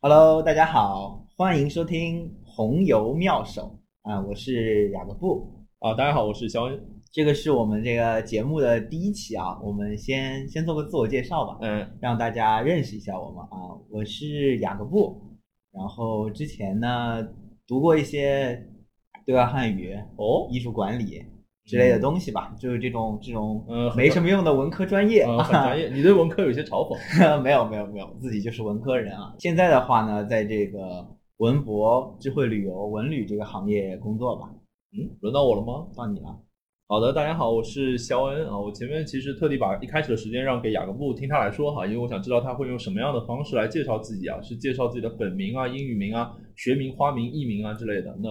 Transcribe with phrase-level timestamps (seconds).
[0.00, 3.76] Hello，大家好，欢迎收听红油妙手。
[4.02, 5.66] 啊，我是雅各布。
[5.80, 6.80] 啊，大家好，我是肖恩，
[7.10, 13.40] 这个是我们这个节目的第一期啊，我们先先做个自我介绍吧，嗯，让大家认识一下我们。
[13.46, 15.20] 啊，我是雅各布，
[15.72, 17.26] 然后之前呢
[17.68, 18.66] 读过一些
[19.26, 21.22] 对外汉语哦，艺术管理
[21.66, 26.96] 之类的东西吧，就是这种这种嗯没什么用的文科专业，呃，很专业， 你对文科有些嘲讽，
[27.42, 29.34] 没有没有没有，自己就是文科人啊。
[29.38, 34.48] 现在的话呢，在这个文博、智慧旅游、文旅这个行业工作吧。
[34.96, 35.86] 嗯，轮到我了吗？
[35.94, 36.40] 到你了。
[36.86, 38.58] 好的，大家好，我是肖恩啊。
[38.58, 48.14] 我前面其实特地把一开始的时间让给雅各布听他来说哈，因为我想知道他会用什么样的方式来介绍自己啊，是介绍自己的本名啊、英语名啊、学名、花名、艺名啊之类的。
[48.20, 48.28] 那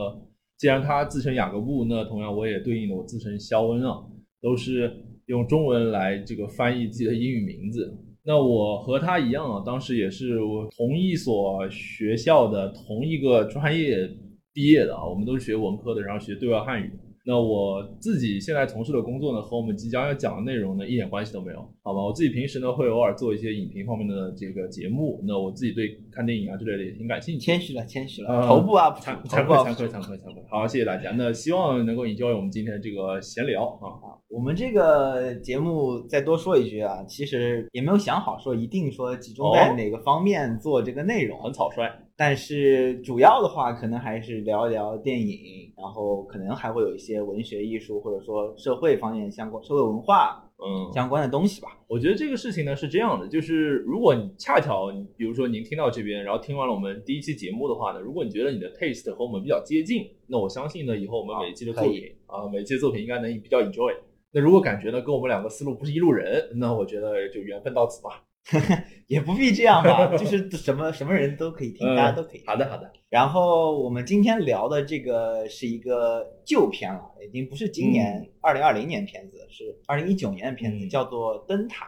[0.57, 4.03] 既然他自称雅各布，那同样我也对应了我自称肖恩啊，
[4.41, 7.97] 都是用中文来这个翻译自己的英语名字。
[8.23, 14.09] 那我和他一样啊，当时也是我同一所学校的同一个专业
[14.53, 16.91] 毕业的啊，我们都是学文科的，然后学对外汉语。
[17.27, 22.01] 那我自己现在从事的工作呢，和我们即将要讲的内容呢，一点关系都没有，好吧？
[22.01, 27.45] 我自己平时呢会偶尔做一些影评方面的这个节目，那我自己对看电影啊之类的也挺感兴趣。
[27.45, 30.41] 谦虚了，谦虚了，呃头部啊，惭惭愧惭愧惭愧惭愧。
[30.49, 31.11] 好，谢谢大家。
[31.17, 34.15] 那希望能够 enjoy 我们今天的这个闲聊啊。
[34.29, 41.91] 我们这个节目再多说一句啊，其实也没有想好说一定说集中在哦哪个方面做这个内容，很草率。
[42.19, 51.77] 但是主要的话，可能还是聊一聊电影，然后可能还会有一些文学艺术或者说社会方面相关、社会文化嗯，相关的东西吧。
[51.87, 63.95] 我觉得这个事情呢是这样的，就是如果你恰巧，比如说您听到这边，然后听完了我们第一期节目的话呢，如果你觉得你的 taste 和我们比较接近，那我相信呢，以后我们每一期的作品啊，每一期的作品应该能比较 enjoy。
[64.31, 68.23] 那如果感觉呢跟我们两个思路不是一路人，那我觉得就缘分到此吧。
[69.07, 72.43] 也不必这样吧， 就是什么什么人都可以听，嗯大家都可以听。
[72.47, 72.91] 好的，好的。
[73.09, 81.85] 然后我们今天聊的这个是一个旧片了，已经不是今年二零二零年片子，是二零一九年的片子，嗯叫做《灯塔》。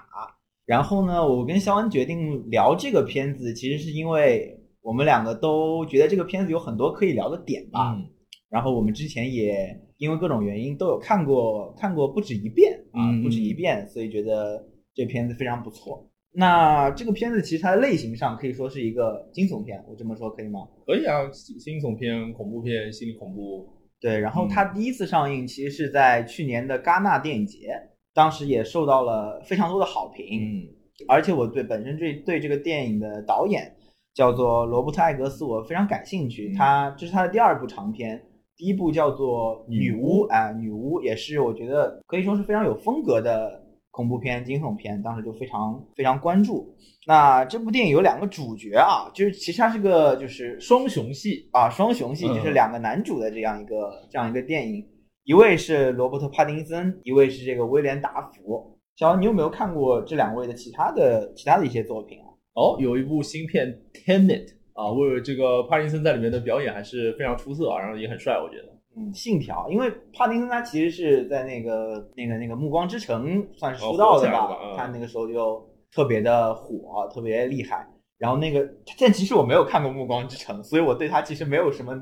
[0.66, 7.94] 然后呢，我跟肖恩决定聊这个片子，其实是因为我们两个都觉得这个片子有很多可以聊的点吧。
[7.96, 8.06] 嗯
[8.50, 14.66] 然后我们之前也因为各种原因都有看过，看过不止一遍啊，嗯不止一遍，所以觉得
[14.96, 16.09] 这片子非常不错。
[16.32, 20.60] 那这个片子其实它的类型上可以说是一个惊悚片，我这么说可以吗？
[20.86, 23.68] 可以啊，惊悚片、恐怖片、心理恐怖。
[24.00, 27.70] 对，然后嗯它第一次上映其实是在去年的戛纳电影节，
[28.14, 30.42] 当时也受到了非常多的好评。
[30.42, 30.68] 嗯
[31.08, 33.74] 而且我对本身对对这个电影的导演
[34.14, 36.52] 叫做罗伯特·艾格斯，我非常感兴趣。
[36.52, 38.22] 嗯他这是他的第二部长片，
[38.58, 43.64] 第一部叫做《女巫啊，女巫》也是我觉得可以说是非常有风格的
[44.00, 46.74] 恐怖片、惊悚片，当时就非常非常关注。
[47.06, 51.50] 那这部电影有两个主角啊，就是其实它是个就是双雄戏。
[51.52, 54.88] 啊双雄戏，嗯就是两个男主的这样一个这样一个电影，
[55.26, 58.80] 一位是罗伯特·帕丁森，一位是这个威廉·达福。
[58.96, 62.32] 小王，你有没有看过这两位的其他的其他的一些作品啊？
[62.54, 63.68] 哦，有一部新片
[64.06, 64.46] 《Tenet》
[64.82, 68.79] 啊，为了这个帕丁森在里面的表演还是非常出色啊，然后也很帅，我觉得。
[69.00, 77.88] 嗯，信条，因为帕丁森他其实是在那个那个那个《暮光之城》算是哦出道的吧嗯他那个时候就特别的火，特别厉害。
[78.18, 78.68] 然后那个，
[79.00, 81.98] 但其实我没有看过《暮光之城》，所以我对他其实没有什么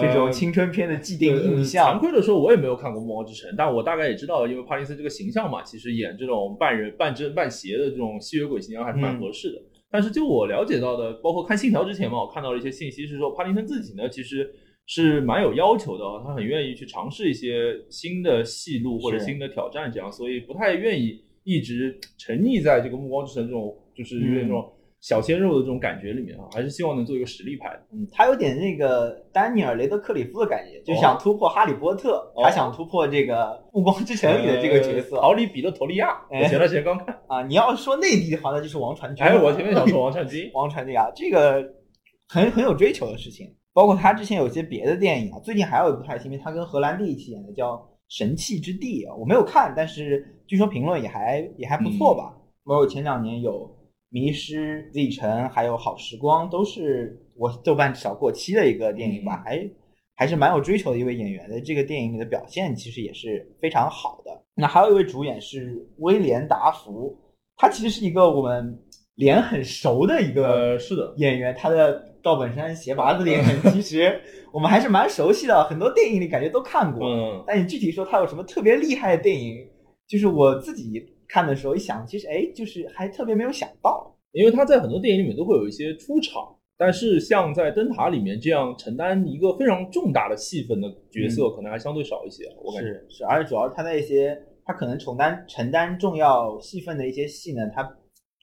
[0.00, 2.00] 这种呃青春片的既定印呃象惭。
[2.00, 9.58] 愧的说，我也没有看过《暮光之城》，但我大概也知道，因为帕丁森这个形象嘛，其实演这种半人半真半邪的这种吸血鬼形象还是蛮合适的。
[9.90, 14.50] 但是就我了解到的，包括看《信条》之前嘛，我看到了一些信息是说，帕丁森自己呢其实
[14.90, 27.82] 是蛮有要求的哦，他很愿意去尝试一些新的戏路或者新的挑战，这样，所以不太愿意一直沉溺在这个《暮光之城》这种就是有点嗯那种小鲜肉的这种感觉里面啊，还是希望能做一个实力派的。
[27.92, 33.44] 嗯，他有点那个丹尼尔·雷德克里夫的感觉，就想突破哈利波特，哦他想突破这个
[33.74, 35.20] 《暮光之城》里的这个角色呃。
[35.22, 37.14] 逃离彼得托利亚，哎我前段时间刚看。
[37.28, 39.32] 啊，你要说内地的话，那就是王传君了。
[39.32, 41.62] 哎，我前面想说王传君， 王传君啊，这个
[42.26, 43.54] 很很有追求的事情。
[43.78, 47.76] 包括他之前有些别的电影啊，最近还有一部他因为他跟荷兰弟一起演的叫
[48.08, 52.36] 《神器之地》啊，我没有看，但是据说评论也还也还不错吧。
[52.64, 53.52] 包括前两年有
[54.08, 59.70] 《迷失》《Z 城》，还有《好时光》，都是我豆瓣至少过期的一个电影吧，还
[60.16, 61.60] 还是蛮有追求的一位演员的。
[61.60, 64.42] 这个电影里的表现其实也是非常好的。
[64.56, 67.16] 那还有一位主演是威廉达福，
[67.56, 68.76] 他其实是一个我们
[69.18, 74.20] 脸很熟的一个呃，是的，演员，他的赵本山斜拔子脸， 其实
[74.52, 77.08] 我们还是蛮熟悉的，很多电影里感觉都看过。
[77.08, 79.66] 嗯，但你具体说他有什么特别厉害的电影，
[80.06, 84.14] 就是我自己看的时候一想，其实哎，就是还特别没有想到。
[84.30, 86.42] 因为他在很多电影里面都会有一些出场，
[86.76, 92.44] 但是像在《灯塔》里面这样承担一个非常重大的戏份的角色，可能还相对少一些。
[92.62, 97.82] 我感觉是是，而且主要他在一些他可能承担承担重要戏份的一些戏呢，他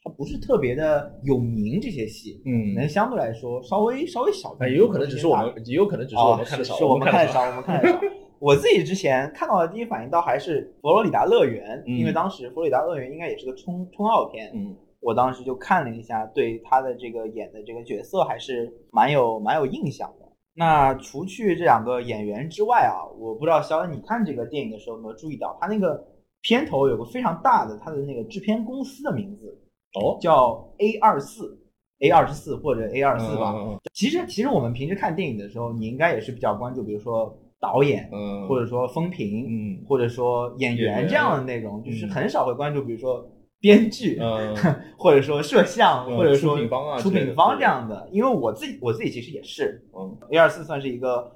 [0.06, 4.70] 他不是特别的有名，这些戏，嗯可能相对来说稍微稍微小一点。
[4.70, 8.00] 哎也有可能只是我们，也有可能只是我们看的少，哦是我们看的少，我们看的少。
[8.40, 20.26] 我自己之前看到的第一反应倒还是佛罗里达乐园，嗯因为当时佛罗里达乐园应该也是个冲冲奥片，嗯我当时就看了一下，对他的这个演的这个角色还是蛮有蛮有印象的。
[20.54, 26.06] 那除去这两个演员之外啊，我不知道肖恩你看这个电影的时候有没有注意到，他那个
[26.42, 29.58] 片头有个非常大的他的那个制片公司的名字，
[29.96, 31.58] 哦，叫 A 二四
[32.00, 33.54] A 二十四或者 A 二四吧。
[33.56, 39.86] 嗯其实其实我们平时看电影的时候，你应该也是比较关注，比如说导演，嗯，或者说风评，嗯。
[39.88, 41.00] 或者说演演员。
[41.00, 42.10] 员这样的内容，就是嗯。
[42.10, 43.26] 很少会关注，比如说
[43.62, 44.54] 编剧，嗯。
[45.00, 48.06] 或者说摄像，嗯或者说出品方啊出品方这样的。
[48.12, 50.18] 因为我自己我自己其实也是嗯。
[50.32, 51.32] A 二四算是一个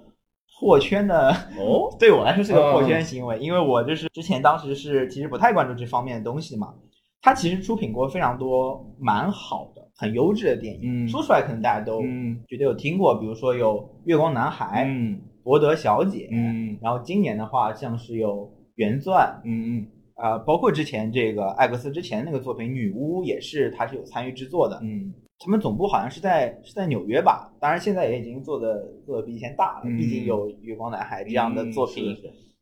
[0.60, 6.74] 破圈的，哦， 对我来说是个破圈嗯行为，因为我就是之前当时是其实不太关注这方面的东西嘛。
[7.22, 11.08] 他其实出品过非常多蛮好的、很优质的电影，嗯。
[11.08, 12.02] 说出来可能大家都
[12.48, 16.78] 觉得有听过，比如说有《月光男孩》嗯博德小姐》，嗯。
[16.82, 18.46] 然后今年的话像是有
[18.76, 19.86] 《原钻》，嗯
[20.16, 24.80] 啊、包括之前这个艾格斯之前那个作品《女巫》也是他是有参与制作的。
[24.84, 25.14] 嗯。
[25.42, 32.14] 他们总部好像是在是在纽约吧，当然现在也已经做的做的比以前大了，嗯毕竟有《月光男孩》这样的作品、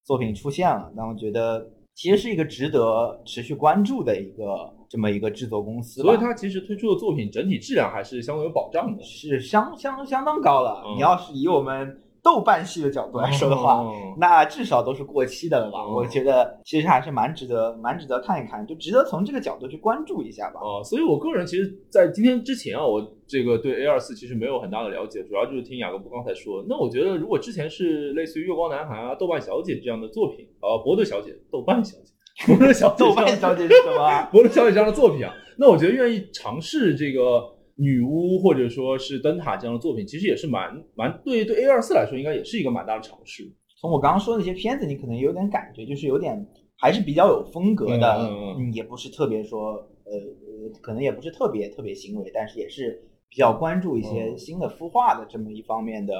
[0.03, 6.03] 作品出现了，那我觉得其实是一个值得持续关注的一个这么一个制作公司。
[6.03, 9.01] 所以它其实推出的作品整体质量还是相对有保障的。
[9.01, 10.83] 是相相相当高了。
[10.85, 15.79] 嗯你要是以我们豆瓣系的角度来说的话，哦那至少都是过期的了吧？
[15.87, 20.59] 嗯我觉得其实还是蛮值得蛮值得看一看，就值得从这个角度去关注一下吧。
[20.59, 26.65] 哦，所以我个人其实，在今天之前啊，我这个对 A 二四其实没有很大的了解，主要就是听雅各布刚才说。
[26.67, 32.11] 那我觉得，如果之前是类似于《月光男孩》啊、豆瓣小姐这样的作品，呃，博德小姐、豆瓣小姐、
[32.45, 34.27] 博德小姐、 豆瓣小姐是什么啊？
[34.33, 37.41] 博德小姐这样的作品啊，那我觉得愿意尝试这个
[37.77, 43.43] 女巫或者说是灯塔这样的作品，其实也是蛮蛮对对 A 二四来说，应该也是一个蛮大的尝试。
[43.79, 46.45] 从我刚刚说的那些片子，你可能有点感觉，就是有点
[46.77, 49.73] 还是比较有风格的，嗯嗯嗯也不是特别说
[50.05, 56.13] 呃呃，可能也不是特别特别行为，但是也是比较关注一些嗯新的孵化的这么一方面的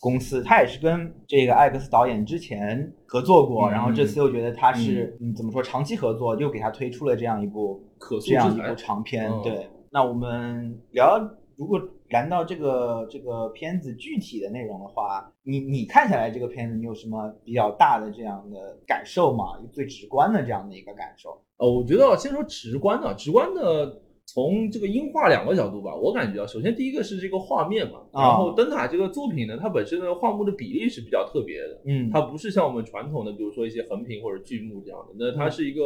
[0.00, 0.42] 公司。
[0.42, 9.30] 他也是跟这个艾克斯导演之前合作过，嗯然后这次又觉得他是嗯怎么说长期合作，又给他推出了这样一部可塑这样一部长片。
[9.30, 11.18] 嗯对，那我们聊，
[11.56, 19.58] 如果谈到这个这个片子具体的内容的话，你你看下来这个片子，你有什么比较大的这样的感受吗？
[19.72, 21.42] 最直观的这样的一个感受？
[21.56, 35.82] 呃，我觉得先说直观的，直观的从这个音画两个角度吧，我感觉啊，首先第一个是这个画面嘛，啊然后灯塔这个作品呢，它本身的画幕的比例是比较特别的，嗯它不是像我们传统的，比如说一些横屏或者巨幕这样的，那它是一个。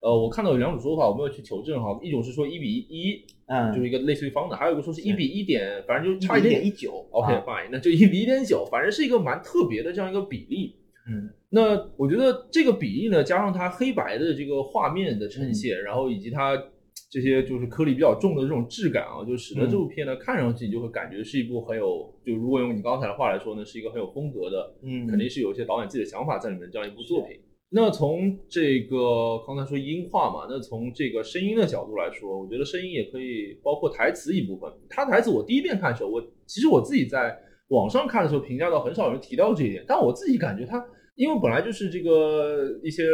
[0.00, 1.98] 呃，我看到有两种说法，我没有去求证哈。
[2.02, 7.06] 一种是说一比一，嗯，就是一个类似于方的；还有一个说是一比一点，反正就差一点点一九。
[7.10, 10.76] OK 啊 fine，那就一比一点九，反正是一个蛮特别的这样一个比例。
[11.08, 16.60] 嗯那我觉得这个比例呢，加上它黑白的这个画面的嗯呈现，然后以及它
[17.08, 27.38] 这些就是颗粒比较重的这种质感啊，就使得嗯这部片呢、看上去你就会感觉是一部很有，就如果用你刚才的话来说呢，是一个很有风格的，嗯，肯定是有一些导演自己的想法在里面的这样一部作品。
[27.70, 34.70] 那从这个刚才说音画嘛，那从这个声音的角度来说，我觉得声音也可以包括台词一部分。
[34.88, 37.36] 他台词我第一遍看的时候，我其实我自己在
[37.68, 40.84] 网上看的时候评价到很少有人提到这一点，但我自己感觉他。
[41.16, 43.04] 因为本来就是这个一些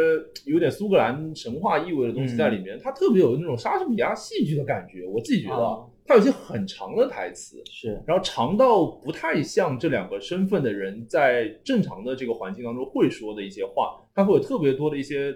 [0.45, 5.05] 有点苏格兰神话意味的东西在里面，它特别有那种莎士比亚戏剧的感觉。
[5.05, 5.63] 我自己觉得
[6.05, 15.33] 它有些很长的台词，是然后长到不太像这两个身份的人在正常的这个环境当中会说的一些话，他会有特别多的一些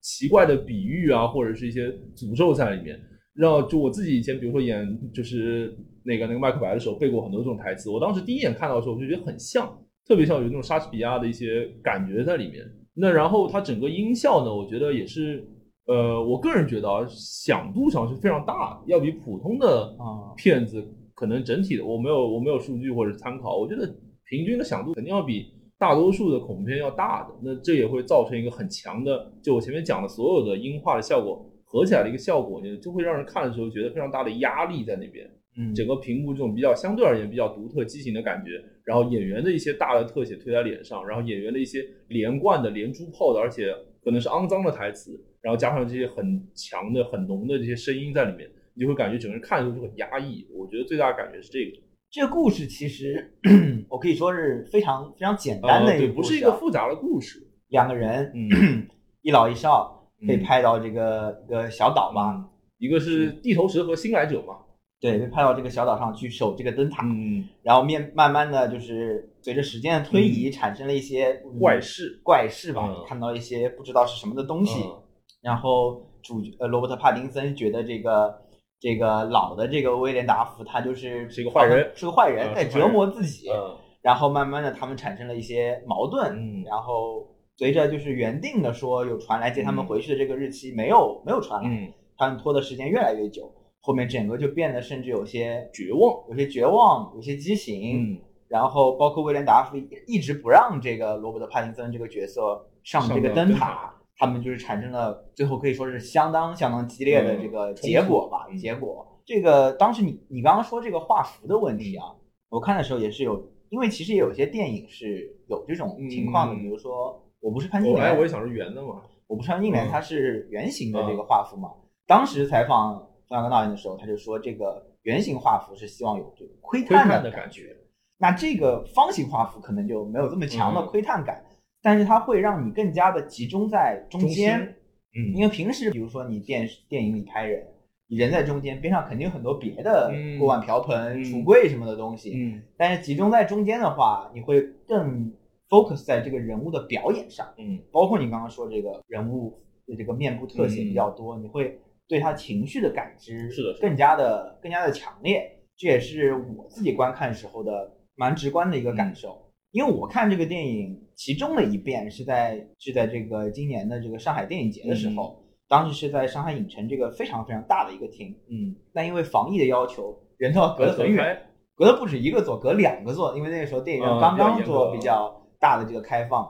[0.00, 3.00] 奇怪的比喻啊，或者是一些诅咒在里面。
[3.34, 7.88] 让就我自己以前，比如说演就是那个那个麦克白的时候，背过很多这种台词。
[7.88, 9.66] 我当时第一眼看到的时候，我就觉得很像，
[10.06, 12.62] 特别像有那种莎士比亚的一些感觉在里面。
[12.92, 15.42] 那然后它整个音效呢，我觉得也是，
[15.86, 20.82] 呃，我个人觉得啊，响度上是非常大的，要比普通的啊片子
[21.14, 23.86] 可能整体的我没有我没有数据或者参考，我觉得
[24.26, 27.34] 平均的响度肯定要比大多数的恐怖片要大的。
[27.42, 35.28] 那这也会造成一个很强的，就我前面讲的所有的音画的效果合起来的一个效果呢，就会让人看的时候觉得非常大的压力在那边。
[35.54, 38.52] 嗯整个屏幕这种比较相对而言比较独特、畸形的感觉，
[38.84, 43.70] 然后演员的一些大的特写推在脸上，然后演员的一些连贯的、连珠炮的，而且
[44.02, 50.46] 可能是肮脏的台词，然后加上这些很强的、很浓的这些声音在里面，你就会感觉整个人看的时候就很压抑。
[50.54, 53.36] 我觉得最大的感觉是这个，这个故事其实
[53.90, 57.46] 我可以说是非常非常简单的一个故事啊、不是一个复杂的故事。
[57.68, 58.86] 两个人，嗯
[59.22, 64.56] 一老一少被嗯派到这个一个小岛吧，一个是地头蛇和新来者嘛，
[65.00, 73.04] 对，被派到这个小岛上去守这个灯塔，嗯，然后面慢慢的就是随着时间的推移，产生了一些嗯怪事，怪事吧，嗯。
[73.08, 75.01] 看到一些不知道是什么的东西，嗯
[75.42, 78.40] 然后主角呃罗伯特帕丁森觉得这个
[78.80, 83.76] 这个老的这个威廉达福他就是是一个坏人是个坏人，在折磨自己，嗯。
[84.00, 98.20] 然后慢慢的他们产生了一些矛盾，嗯然后随着就是原定的说有船来接他们嗯回去的这个日期没有没有船来，嗯，他们拖的时间越来越久，后面整个就变得甚至有些绝望，有些绝望，有些畸形，嗯。
[98.48, 108.46] 然后包括威廉达夫一直不让这个罗伯特帕丁森这个角色上这个灯塔，他们就是产生了最后可以说是相当相当激烈的这个嗯结果吧。
[108.48, 112.06] 嗯结果这个当时你你刚刚说这个画幅的问题啊，
[112.48, 121.70] 我看的时候也是有，因为其实也有些电影是有这种情况的，嗯比如说我不是潘金莲，我也想是圆的嘛，我不是潘金莲，嗯它是圆形的这个画幅嘛。
[122.06, 127.76] 当时采访冯小刚导演的时候，他就说这个圆形画幅是希望有这个窥窥探的感觉。
[128.18, 131.44] 那这个方形画幅可能就没有这么强的嗯窥探感，
[131.82, 134.58] 但是它会让你更加的集中在中中间。
[134.58, 134.74] 心
[135.14, 137.66] 嗯因为平时比如说你电视电影里拍人，
[138.06, 142.32] 你人在中间，边上肯定有很多别的嗯锅碗瓢盆、嗯橱柜什么的东西。
[142.34, 145.30] 嗯但是集中在中间的话，你会更
[145.68, 147.46] focus 在这个人物的表演上。
[147.58, 159.38] 嗯包括你刚刚说这个人物的这个面部特写比较多，你会对他情绪的感知是的是的更加的更加的强烈，这也是我自己观看时候的蛮直观的一个感受。
[159.72, 171.40] 因为我看这个电影，其中的一遍是在是在这个今年的这个上海电影节的时候，当时是在上海影城这个非常非常大的一个厅，嗯，但因为防疫的要求，人都要隔得很远，
[171.76, 176.44] 隔得不止一个座，隔两个座，因为那个时候电影院嗯刚刚做比较大的这个开放，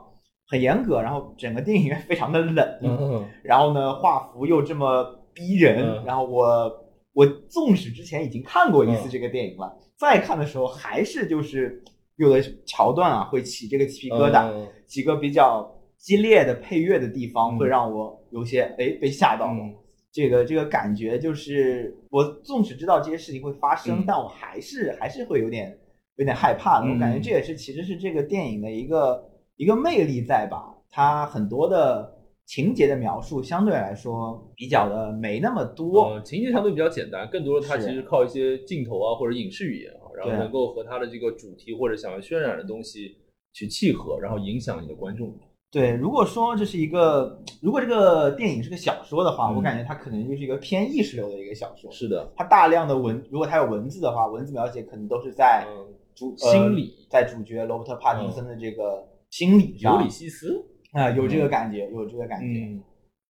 [0.47, 6.71] 很严格，然后整个电影院非常的冷，嗯然后呢画幅又这么逼人，嗯然后我
[7.13, 9.11] 我纵使之前已经看过一次嗯。
[9.11, 11.83] 这个电影了，再看的时候还是就是
[12.17, 19.49] 有的桥段啊会起这个鸡皮疙瘩，嗯几个比较激烈的配乐的地方嗯会让我有些哎被吓到
[20.11, 25.75] 这个这个感觉就是，我纵使知道这些事情会发生，嗯但我还是还是会有点
[26.17, 26.85] 有点害怕的。
[26.85, 30.75] 我感觉嗯这也是其实是这个电影的一个一个魅力在吧？
[30.91, 32.15] 它很多的
[32.45, 36.03] 情节的描述相对来说比较的没那么多。
[36.03, 43.15] 呃，情节相对比较简单，更多的它其实靠一些镜头啊或者影视语言啊，然后能够和它的这个主题或者想要渲染的东西
[43.53, 45.33] 去契合，然后影响你的观众。
[45.71, 51.91] 对，如果说这是一个，如果这个电影是个小说的话，嗯我感觉它可能就是一个偏意识流的一个小说。
[51.91, 62.59] 是的，它大量的文，如果它有文字的话，文字描写可能都是在嗯，主、心理呃，在主角罗伯特·帕丁森的这个心理上尤里西斯，啊、有这个感觉，有这个感觉。
[62.59, 62.83] 嗯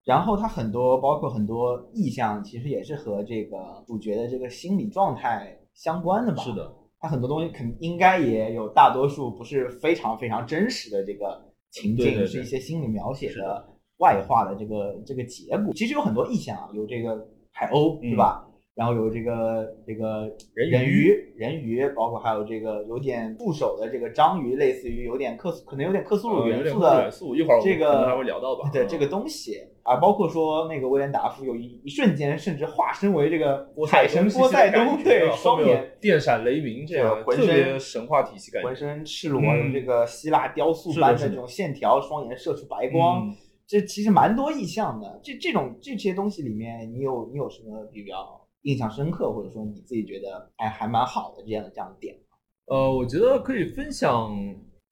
[0.04, 6.42] 然后它很多包括很多意象，其实也是和这个主角的这个心理状态相关的吧。
[6.42, 15.72] 是，的，它很多东西肯应该也有大多数不是非常非常真实的这个情境，对对对是一些心理描写的外化的这个这个结果。
[15.74, 18.46] 其实有很多意象啊，有这个海鸥，嗯对吧？
[18.74, 28.68] 然后有这个这个人鱼人鱼，包括还有这个有点触手的这个章鱼，类似于有点克苏，可能有点克苏鲁元素的元素，一会儿我这个们还会聊到吧。
[28.72, 38.74] 对这个东西啊，包括说那个威廉达夫有一一瞬间甚至化身为这个海神波塞冬，对，双眼眼电闪雷鸣，这样浑身神话体系感觉浑。
[38.74, 43.36] 身赤裸，嗯有这个希腊雕塑般的这种线条，双眼射出白光，嗯
[43.66, 45.20] 这其实蛮多意象的。
[45.22, 48.14] 这这种这些东西里面，你有你有什么比较
[48.62, 52.14] 印象深刻，或者说你自己觉得哎还蛮好的这样的这样的点？
[52.66, 54.34] 呃，我觉得可以分享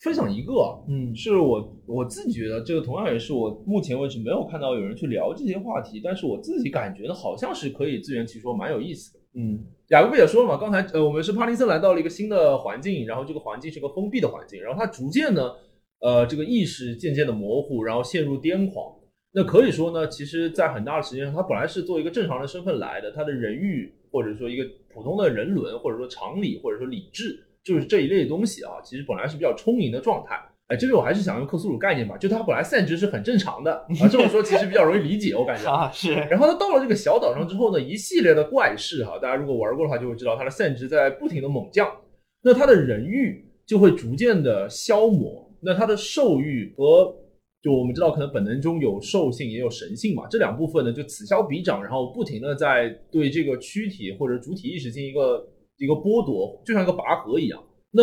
[0.03, 9.21] 分享一个啊，嗯是我我自己觉得这个同样也是我目前为止没有看到有人去聊这些话题，但是我自己感觉呢，好像是可以自圆其说，蛮有意思的。
[9.35, 15.53] 嗯雅各不也说了嘛，刚才呃，我们是帕林森来到了一个新的环境，然后这个环境是个封闭的环境，然后他逐渐呢，
[16.01, 18.93] 呃，这个意识渐渐的模糊，然后陷入癫狂。
[19.35, 30.37] 那可以说呢，其实，在很大的时间上，他本来是作为一个正常的身份来的，他的人欲或者说一个普通的人伦，或者说常理，或者说理智，就是这一类东西啊，其实本来是比较充盈的状态。
[30.69, 35.69] 哎，这里我还是想用克苏鲁概念吧，就它本来散值是很正常的啊，这么说其实比较容易理解，我感觉。
[35.71, 41.91] 啊，是，然后它到了这个小岛上之后呢，一系列的怪事哈，大家如果玩过的话就会知道，它的散值在不停的猛降，
[42.43, 47.15] 那它的人欲就会逐渐的消磨，那它的兽欲和
[47.63, 55.47] 就我们知道可能本能中有兽性也有神性嘛，这两部分呢就此消彼长，然后不停的在对这个躯体或者主体意识进行一个
[55.83, 57.61] 一个剥夺，就像一个拔河一样。
[57.91, 58.03] 那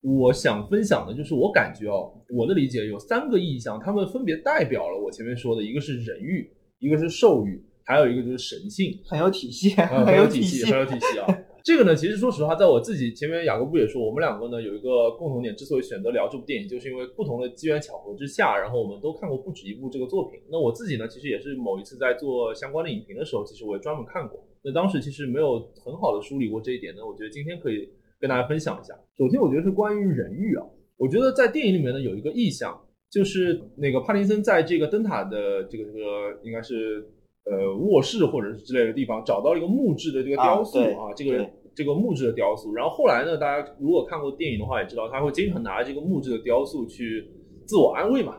[0.00, 8.98] 我想分享的就是我感觉哦，我的理解有三个意象，它们分别代表了我前面说的一个是人欲，一个是兽欲，还有一个就是神性。
[9.04, 11.26] 很有体系，啊， 很有体体系，很有体系啊。
[11.62, 20.40] 这个呢，其实说实话，在我自己前面雅各布也说，我们两个呢有一个共同点，之所以选择聊这部电影，就是因为不同的机缘巧合之下，然后我们都看过不止一部这个作品。
[20.50, 24.42] 那我自己呢，其实也是某一次在做相关的影评的时候，其实我也专门看过。
[24.62, 27.88] 那当时其实没有很好的梳理过这一点呢，我觉得今天可以
[28.18, 28.94] 跟大家分享一下。
[29.16, 30.64] 首先，我觉得是关于人欲啊，
[30.96, 37.08] 我觉得在电影里面呢有一个意象，就是那个帕丁森在这个灯塔的这个这个应该是。
[37.50, 42.74] 呃，卧室或者是之类的地方找到了一个木质的这个雕塑啊，这个这个木质的雕塑。
[42.74, 47.26] 然后后来呢，大家如果看过电影的话，也知道他会经常拿这个木质的雕塑去
[47.66, 48.36] 自我安慰嘛。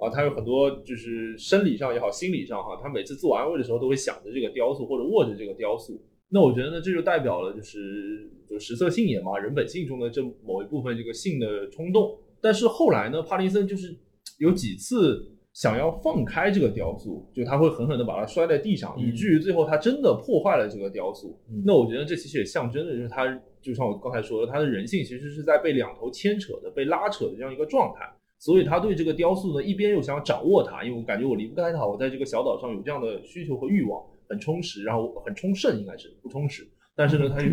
[0.00, 6.00] 啊，他有很多就是生理上也好，心理上哈，他每次自我安慰的时候都会想着这个雕塑或者握着这个雕塑。
[6.28, 12.18] 那我觉得呢，这就代表了就是就食色性也嘛，人本性中的这某一部分这个性的冲动。
[12.40, 13.96] 但是后来呢，帕丁森就是
[14.38, 15.36] 有几次。
[15.52, 21.36] 想要放开这个雕塑，就他会狠狠的把它摔在地上，以至于最后他真的破坏了这个雕塑。
[21.66, 23.26] 那我觉得这其实也象征着就是他，
[23.60, 28.08] 就像我刚才说的，他的人性其实是在被两头牵扯的、被拉扯的这样一个状态。
[28.40, 36.66] 所以他对这个雕塑呢，一边又想掌握它，因为我感觉我离不开它，我在这个小岛上有这样的需求和欲望，很充实，然后很充盛，应该是不充实。
[36.96, 37.50] 但是呢，他又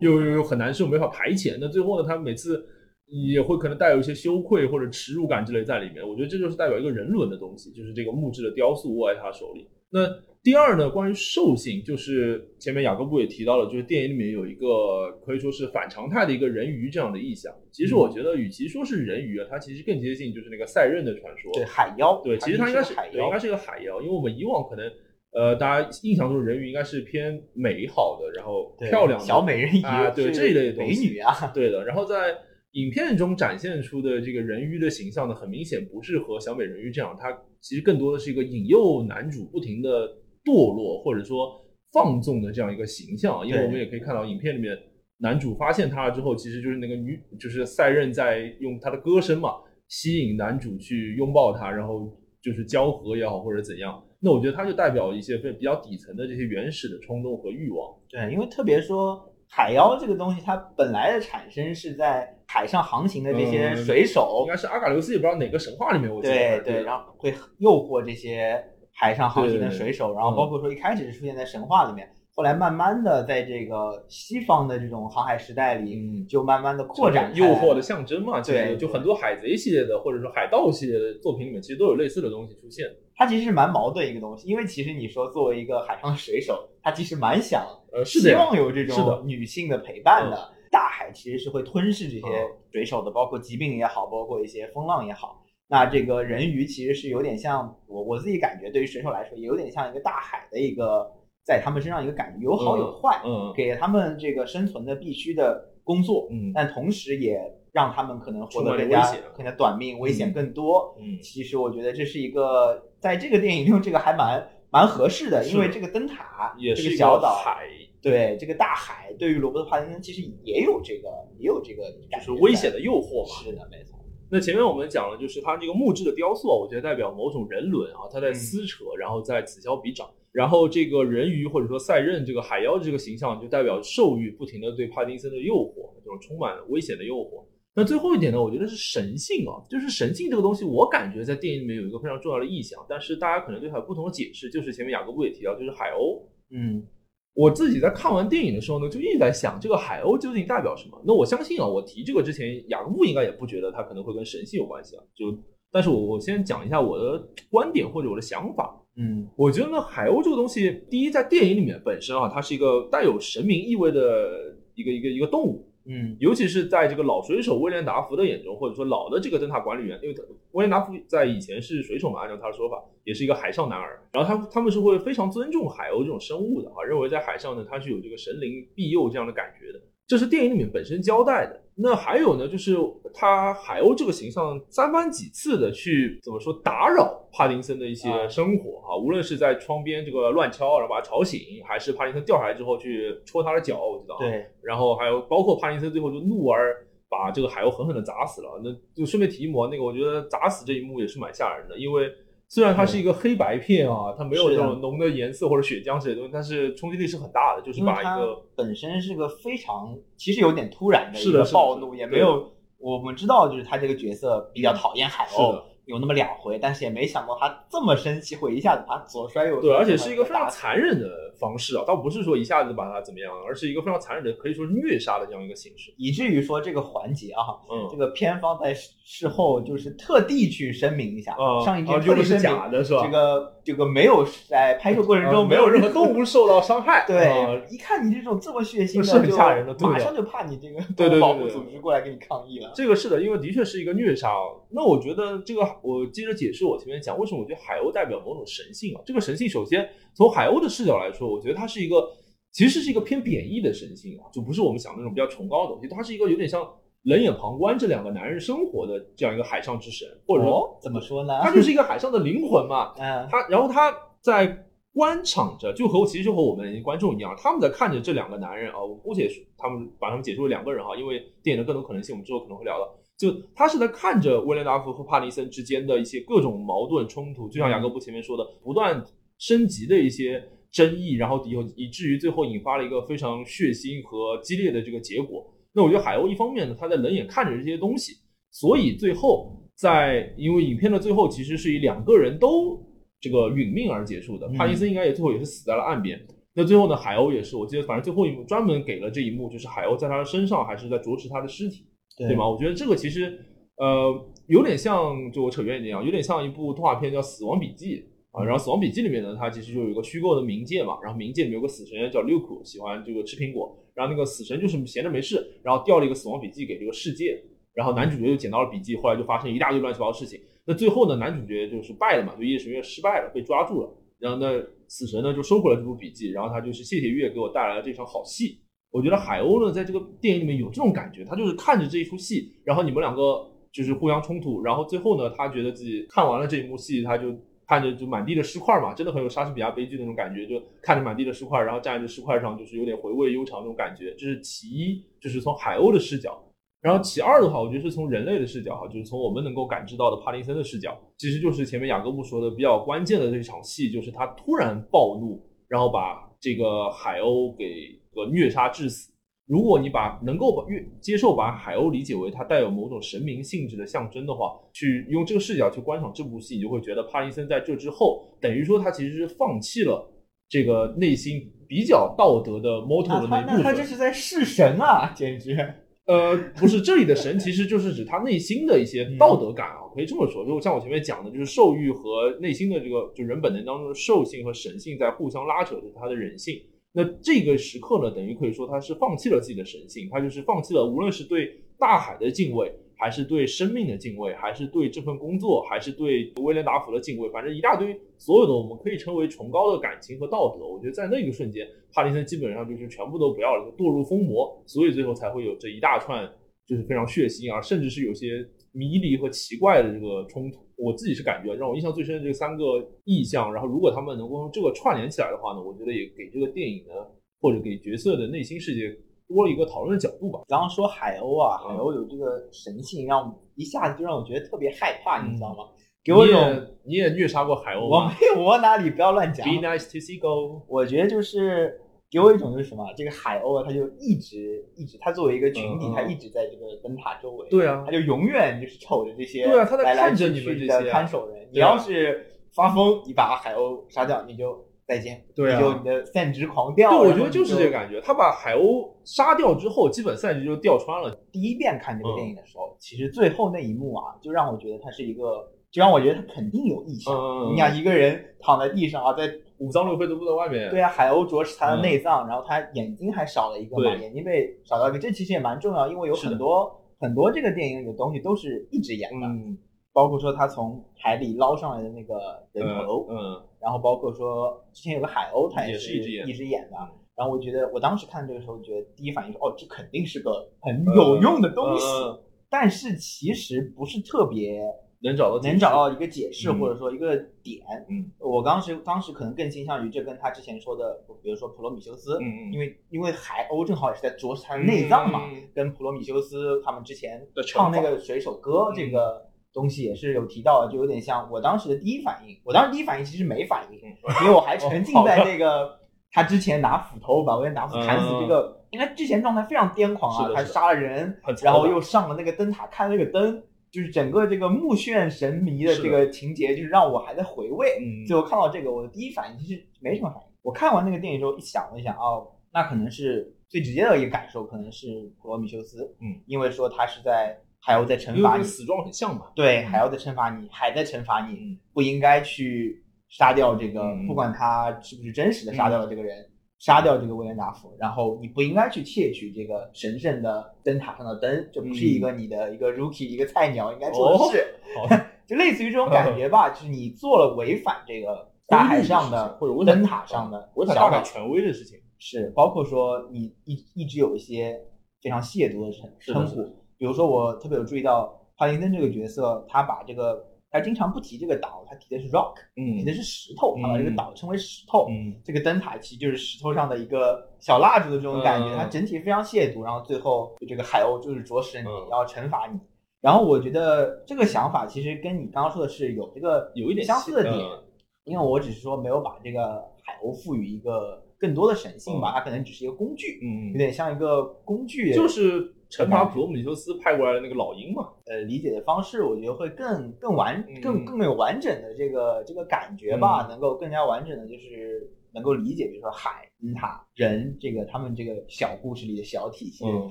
[0.00, 1.58] 又又又很难受，没法排遣。
[1.60, 2.64] 那最后呢，他每次。
[3.10, 9.66] 也会可能带有一些羞愧或者耻辱感之类在里面，我觉得这就是代表一个人伦的东西，就是这个木质的雕塑握在他手里。
[9.88, 10.06] 那
[10.48, 17.54] 第二呢，关于兽性，就是前面雅各布也提到了，就是电影里面有一个可以说是反常态的一个人鱼这样的意象。
[17.70, 22.22] 其实我觉得，与其说是人鱼啊，它其实更接近就是那个赛壬的传说，对海妖。
[22.24, 24.90] 对，其实它应该是对，应该是一个海妖，因为我们以往可能
[25.32, 31.84] 呃，大家印象中人鱼应该是偏美好的，然后漂亮的小美人鱼啊，对这一类美女啊，对的。
[31.84, 32.34] 然后在
[32.72, 40.08] 影片中展现出的这个人鱼的形象呢，很明显不是和小美人鱼这样，它其实更多的是一个引诱男主不停的
[40.48, 41.60] 堕落或者说
[41.92, 43.46] 放纵的这样一个形象。
[43.46, 44.76] 因为我们也可以看到影片里面
[45.18, 49.50] 男主发现他了之后，其实就是那个女，就是赛壬在用他的歌声嘛
[49.88, 54.02] 吸引男主去拥抱他，然后就是交合也好或者怎样。
[54.20, 57.94] 那我觉得它就代表一些比较底层的这些原始的冲动和欲望。
[58.08, 59.24] 对，因为特别说。
[59.50, 66.60] 海妖这个东西，它本来的产生是在海上航行的这些水手，应该是阿卡琉斯，也不知道哪个神话里面，我记得。
[66.60, 68.62] 对对，然后会诱惑这些
[68.98, 77.32] 海上航行的水手，然后包括说一开始是出现在神话里面，后来慢慢的在这个西方的这种航海时代里，就慢慢的扩展。
[77.34, 82.86] 诱惑的象征嘛，对，就很多海贼系列的或者说海盗系列的作品里面，其实都有类似的东西出现。
[83.14, 87.64] 它其实是蛮矛盾一个东西，因为其实你说作为一个海上的水手，他其实蛮想。
[87.92, 90.52] 呃，希望有这种女性的陪伴的。
[90.70, 95.37] 大海其实是会吞噬这些水手的，包括疾病也好，包括一些风浪也好。
[95.68, 101.06] 那这个人鱼其实是有点像我我自己感觉，对于水手来说，也有点像一个大海的一个
[101.44, 107.40] 在他们身上一个感觉，有好有坏，嗯，给他们这个生存的必须的工作，嗯，但同时也
[107.72, 110.96] 让他们可能活得更加更加短命，危险更多。
[111.00, 114.48] 嗯，其实我觉得这是一个在这个电影中，这个还蛮。
[114.70, 117.66] 蛮合适的，因为这个灯塔也是小岛海，
[118.02, 123.34] 对这个大海，对于罗伯特·帕丁森其实也有这个，也有这个，就是危险的诱惑嘛。
[123.42, 123.97] 是的，没错。
[124.30, 130.08] 那前面我们讲了，就是它这个木质的雕塑，我觉得代表某种人伦啊，它在撕扯，然后在此消彼长。
[130.30, 137.44] 然后这个人鱼或者说赛壬这个海妖这个形象，就代表兽欲不停的对帕丁森的诱惑，这种充满危险的诱惑。
[137.74, 144.50] 那最后一点呢，我觉得是神性啊，就是神性这个东西，我感觉在电影里面有一个非常重要的意象，但是大家可能对它有不同的解释。
[144.50, 146.22] 就是前面雅各布也提到，就是海鸥。
[146.50, 146.86] 嗯，
[147.34, 151.00] 我自己在看完电影的时候呢，就一直在想，这个海鸥究竟代表什么？
[151.06, 155.02] 那我相信啊，我提这个之前，雅各布应该也不觉得它可能会跟神性有关系啊。
[155.14, 155.26] 就，
[155.70, 158.74] 但是我我先讲一下我的观点或者我的想法。
[158.96, 165.67] 嗯，我觉得呢，海鸥这个东西，第一，在电影里面本身啊，它是一个带有神明意味的一个一个一个动物。
[165.88, 170.22] 嗯，尤其是在这个老水手威廉达福的眼中，或者说老的这个灯塔管理员，因为他
[170.52, 174.00] 威廉达福在以前是水手嘛，按照他的说法，也是一个海上男儿。
[174.12, 179.80] 然后他他们是会非常尊重海鸥这种生物的啊，认为在海上呢，它是有这个神灵庇佑这样的感觉的。
[180.06, 181.60] 这是电影里面本身交代的。
[181.80, 182.76] 那还有呢，就是
[183.14, 194.18] 他海鸥这个形象三番几次的去怎么说打扰帕丁森的一些啊生活啊，无论是在窗边这个乱敲，然后把他吵醒，还是帕丁森掉下来之后去戳他的脚，我知道。。
[194.18, 198.60] 对，然后还有包括帕丁森最后就怒而把这个海鸥狠狠的砸死了。
[198.64, 202.10] 那就顺便提一幕啊，那个我觉得砸死这一幕也是蛮吓人的，因为
[202.48, 221.08] 虽然它是一个黑白片啊，它没有是的这种浓的颜色或者血浆之类的东西，但是冲击力是很大的，就是把一个本身是个非常其实有点突然的一个暴怒，也没有我们知道就是他这个角色比较讨厌海鸥是的，有那么两回，但是也没想到他这么生气会一下子把他左摔右对，而且是一个非常残忍的
[221.40, 225.92] 方式啊，倒不是说一下子把他怎么样，而是一个非常残忍的，可以说是虐杀的这样一个形式。
[225.96, 233.02] 以至于说这个环节啊，嗯这个片方在事后就是特地去声明一下，啊，上一啊用的是天特地声明假的是吧？
[233.02, 237.04] 这个这个没有在拍摄过程中啊没有任何何动物受到伤害。
[237.08, 242.72] 对，啊一看你这种这么血腥的，是很就吓人的对马上就怕你这个保护组织过来给你抗议了。
[242.74, 244.28] 这个是的，因为的确是一个虐杀。
[244.70, 249.02] 那我觉得这个，我接着解释我前面讲为什么我觉得海鸥代表某种神性啊。
[249.04, 252.08] 这个神性，首先从海鸥的视角来说，我觉得它是一个
[252.52, 255.88] 其实是一个偏贬义的神性啊，就不是我们想的那种比较崇高的东西。
[255.88, 256.68] 它是一个有点像
[257.02, 261.40] 冷眼旁观这两个男人生活的这样一个海上之神，或者说哦，怎么说呢？
[261.42, 262.94] 他就是一个海上的灵魂嘛。
[262.98, 272.98] 嗯，他然后他在观场着，就和其实就和我们观众一样，他们在看着这两个男人啊，我姑且说他们把他们解释为两个人哈，因为电影的更多可能性我们之后可能会聊到。
[273.18, 279.04] 就他是在看着威廉达福和帕尼森之间的一些各种矛盾冲突，就像雅各布前面说的，不断
[279.38, 285.44] 升级的一些争议，然后以后以至于最后引发了一个非常血腥和激烈的这个结果。
[285.72, 288.14] 那我觉得海鸥一方面呢，他在冷眼看着这些东西，
[288.52, 292.80] 所以最后在因为影片的最后其实是以两个人都
[293.20, 294.46] 这个殒命而结束的。
[294.46, 296.20] 嗯帕金森应该也最后也是死在了岸边。
[296.54, 301.84] 那最后呢，海鸥也是，我记得反正最后一幕专门给了这一幕，就是海鸥在他的身上还是在啄食他的尸体，
[302.18, 302.48] 对吗？
[302.48, 303.38] 我觉得这个其实
[303.76, 307.96] 呃有点像，就我扯远一点啊，有点像一部动画片叫《死亡笔记》
[308.32, 308.44] 啊。
[308.44, 317.40] 然后《死亡笔记》里面呢，它其实就有一个虚构的冥界嘛，然后冥界里面有个死神叫六苦，喜欢这个吃苹果，然后那个死神就是闲着没事，然后掉了一个死亡笔记给这个世界，
[317.74, 320.40] 然后男主角就捡到了笔记，后来就发生一大堆乱七八糟的事情。
[320.66, 323.94] 那最后呢，男主角就是败了嘛，就夜神月失败了，被抓住了。
[324.18, 328.58] 然后呢，死神呢就收回了这部笔记，然后他就是谢谢月给我带来了这场好戏。
[328.90, 337.34] 我觉得海鸥呢，在这个电影里面有这种感觉，他就是看着这一出戏，然后你们两个就是互相冲突，然后最后呢，他觉得自己看完了这一幕戏，他就
[337.66, 344.14] 看着就满地的尸块嘛，真的很有莎士比亚悲剧那种感觉，就看着满地的尸块，然后站在这尸块上，就是有点回味悠长那种感觉。
[344.16, 346.42] 这是其一，就是从海鸥的视角。
[346.80, 359.12] 然后其二的话，我觉得是从人类的视角哈，就是从我们能够感知到的帕丁森的视角，其实就是前面雅各布说的比较关键的这场戏，就是他突然暴怒，然后把这个海鸥给个虐杀致死。
[359.46, 370.06] 如果你把能够把越接受把海鸥理解为它带有某种神明性质的象征的话，去用这个视角去观赏这部戏，你就会觉得帕金森在这之后，等于说他其实是放弃了
[370.50, 373.56] 这个内心比较道德的 motto 的那部分。
[373.56, 375.56] 那他这是在弑神啊，简直！
[376.04, 380.44] 呃，不是，这里的神其实就是指他内心的一些道德感啊，可以这么说。
[380.44, 386.60] 就像我前面讲的，就是兽欲和内心的这个就人本能当中的兽性和神性在互相拉扯着他的人性。
[386.98, 400.66] 那这个时刻呢，等于可以说他是放弃了自己的神性，他就是放弃了无论是对大海的敬畏，还是对生命的敬畏，还是对这份工作，还是对威廉达福的敬畏，反正一大堆所有的我们可以称为崇高的感情和道德。
[400.66, 406.28] 我觉得在那个瞬间，帕丁森基本上就是全部都不要了，堕入疯魔，所以最后才会有这一大串
[406.66, 410.58] 就是非常血腥啊，甚至是有些迷离和奇怪的这个冲突。
[410.78, 412.64] 我自己是感觉让我印象最深的这三个
[413.04, 416.94] 意象，然后如果他们能够用这个串联起来的话呢，我觉得也给这个电影呢，
[417.40, 420.40] 或者给角色的内心世界多了一个讨论的角度吧。
[420.46, 425.64] 刚刚说海鸥啊，嗯海鸥有这个神性，让我一下子就让我觉得特别害怕，嗯你知道吗？
[426.04, 426.40] 给我一种
[426.86, 430.62] 你也虐杀过海鸥我吗没有我哪里不要乱讲？Be，nice to seagull。
[430.66, 431.78] 我觉得就是
[432.10, 441.48] 给我一种就是什么，这个海鸥啊，它就一直一直，它作为一个群体，它一直在这个灯塔周围，对啊它就永远就是瞅着这些，对啊它在看着你们这些啊看守人。
[441.50, 446.90] 你要是发疯，你把海鸥杀掉，你就再见，对啊你就你的散值狂掉。
[446.90, 448.00] 对，我觉得就是这个感觉。
[448.00, 451.14] 他把海鸥杀掉之后，基本散值就掉穿了。
[451.30, 457.14] 第一遍看这个嗯电影的时候，其实最后那一幕啊，就让我觉得它是一个，就让我觉得他肯定有意向。
[457.14, 460.70] 嗯嗯嗯你想一个人躺在地上啊，在五脏六腑都不在外面。
[460.70, 469.58] 对啊，海鸥啄是它的内脏，然后它眼睛还少了一个嘛，眼睛被少掉一个，这其实也蛮重要，因为有很多很多这个电影里的东西都是一直演的，嗯，
[469.92, 476.76] 包括说他从海里捞上来的那个人头，嗯，然后包括说之前有个海鸥，它也是是一直演一直演的。
[477.16, 482.20] 然后我觉得我当时看这个时候，觉得第一反应是哦，这肯定是个很有用的东西，嗯。
[482.48, 484.62] 但是其实不是特别
[485.00, 487.64] 能找到能找到一个解释嗯或者说一个点。
[487.88, 502.36] 嗯我当时当时可能更倾向于这跟他之前说的，比如说普罗米修斯，嗯嗯因为因为海鸥正好也是在啄食他的内脏嘛，嗯跟普罗米修斯他们之前唱那个水手歌嗯这个东西也是有提到的，就有点像我当时的第一反应。
[502.44, 503.78] 我当时第一反应其实没反应，
[504.22, 505.78] 因为我还沉浸在那个
[506.10, 513.42] 他之前拿斧头把威廉达福砍死这个，因为之前状态非常癫狂啊，他是的是的杀了人，然后又上了那个灯塔看那个灯。
[513.78, 517.78] 就是整个这个目眩神迷的这个情节，就是让我还在回味。
[517.80, 520.28] 嗯最后看到这个，我的第一反应其实没什么反应。
[520.42, 529.26] 我看完那个电影之后，一想了一想，哦，那可能是最直接的一个感受，可能是普罗米修斯，嗯，因为说他是在海鸥在惩罚你，死状很像嘛。
[529.36, 544.54] 对，海鸥在惩罚你，海在惩罚你，嗯不应该去杀掉这个，嗯不管他是不是真实的杀掉了这个人，杀掉这个威廉达福，然后你不应该去窃取这个神圣的灯塔上的灯，这不是一个你的一个 rookie 一个菜鸟应该做的事，
[545.26, 551.78] 就类似于这种感觉吧，就是你做了违反这个大海上的 或者灯塔上的违反大海权威的事情。
[551.98, 554.58] 是，包括说你一一直有一些
[555.00, 556.42] 非常亵渎的称称呼。
[556.76, 564.86] 比如说我特别有注意到帕丁森这个角色，他把这个他经常不提这个岛，他提的是 rock，嗯提的是石头，他把这个嗯岛称为石头。
[564.90, 572.58] 嗯这个灯塔其实就是石头上的一个小蜡烛的这种感觉，嗯它整体非常亵渎，然后最后这个海鸥就是啄食你，嗯要惩罚你。
[573.00, 577.64] 然后我觉得这个想法其实跟你刚刚说的是有这个有一点相似的点，嗯
[578.04, 587.88] 因为我只是说没有把这个海鸥赋予一个更多的神性吧，嗯它可能只是一个工具，嗯有点像一个工具，就是惩罚普罗米修斯派过来的那个老鹰嘛。
[588.06, 599.90] 呃理解的方式，我觉得会更更完嗯更更有完整的这个这个感觉吧，能够更加完整的就是能够理解，比如说海、灯塔、人这个他们这个小故事里的小体系的这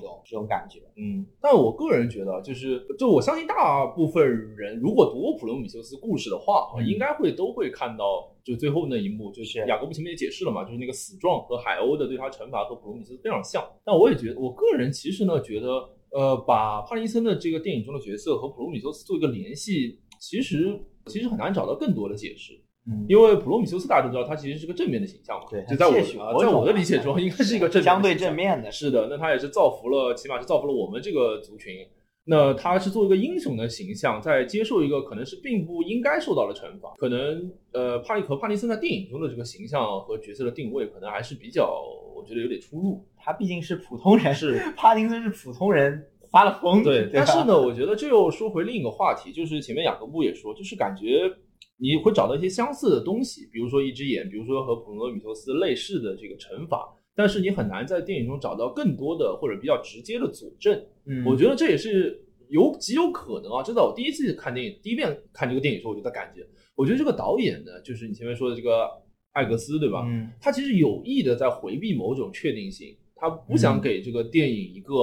[0.00, 0.80] 种、这种感觉。
[0.96, 13.62] 嗯，但我个人觉得，就是就我相信大部分人如果读过普罗米修斯故事的话，嗯应该会都会看到，就最后那一幕，就是是雅各布前面也解释了嘛，就是那个死状和海鸥的对他惩罚和普罗米修斯非常像。
[13.84, 15.68] 但我也觉得，我个人其实呢觉得，
[16.12, 22.54] 呃，把帕林森的这个电影中的角色和普罗米修斯做一个联系，其实其实很难找到更多的解释。
[22.90, 31.86] 嗯因为普罗米修斯大家都知道，他其实是个正面的形象嘛，对就在我在我的理解中，应该是一个正面相对正面的，是的，那他也是造福了，起码是造福了我们这个族群。
[32.30, 36.94] 那他是做一个英雄的形象，在接受一个可能是并不应该受到的惩罚。
[36.98, 41.82] 可能呃，帕利和帕尼森在电影中的这个形象和角色的定位，可能还是比较，
[42.14, 43.02] 我觉得有点出入。
[43.16, 51.32] 他毕竟是普通人，是帕丁森是普通人发了疯，对，对但是呢，我觉得这又说回另一个话题，就是前面雅各布也说，就是感觉
[51.78, 56.86] 你会找到一些相似的东西，比如说一只眼，比如说和普罗米修斯类似的这个惩罚，
[57.18, 60.80] 但是你很难在电影中找到更多的或者比较直接的佐证。
[61.04, 63.60] 嗯，我觉得这也是有极有可能啊！
[63.60, 68.88] 这在我第一次看电影，第一遍看这个电影的时候，我就在感觉，我觉得这个导演呢，就是你前面说的这个
[69.32, 70.06] 艾格斯，对吧？
[70.06, 74.94] 嗯他其实有意的在回避某种确定性，他不想给这个电影一个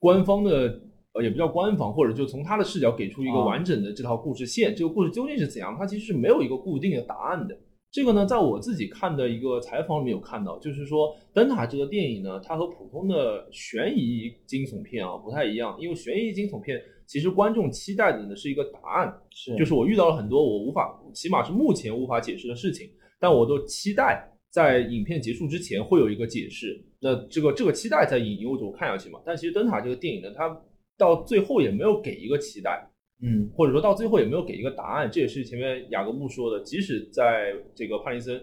[0.00, 0.80] 官方的，
[1.12, 4.74] 呃，也不叫官方，或者就从他的视角给出一个啊完整的这套故事线。
[4.74, 5.76] 这个故事究竟是怎样？
[5.78, 7.56] 他其实是没有一个固定的答案的。
[7.94, 16.76] 这个呢，在我自己看的一个采访里面有看到，就是说《灯塔》这个电影呢，它和普通的悬疑惊悚片啊不太一样，因为悬疑惊悚片
[17.06, 26.84] 其实观众期待的呢是一个答案，是就是我遇到了很多我无法，起码是目前无法解释的事情，但我都期待在影片结束之前会有一个解释。
[27.00, 29.20] 那这个这个期待在引诱着我看下去嘛？
[29.24, 30.60] 但其实《灯塔》这个电影呢，它
[30.98, 32.90] 到最后也没有给一个期待，
[33.24, 35.10] 嗯或者说到最后也没有给一个答案。
[35.10, 38.38] 这也是前面雅各布说的，即使在这个帕林森，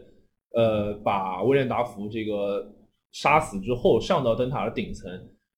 [0.55, 2.67] 呃，把威廉达福这个
[3.11, 5.09] 杀死之后，上到灯塔的顶层。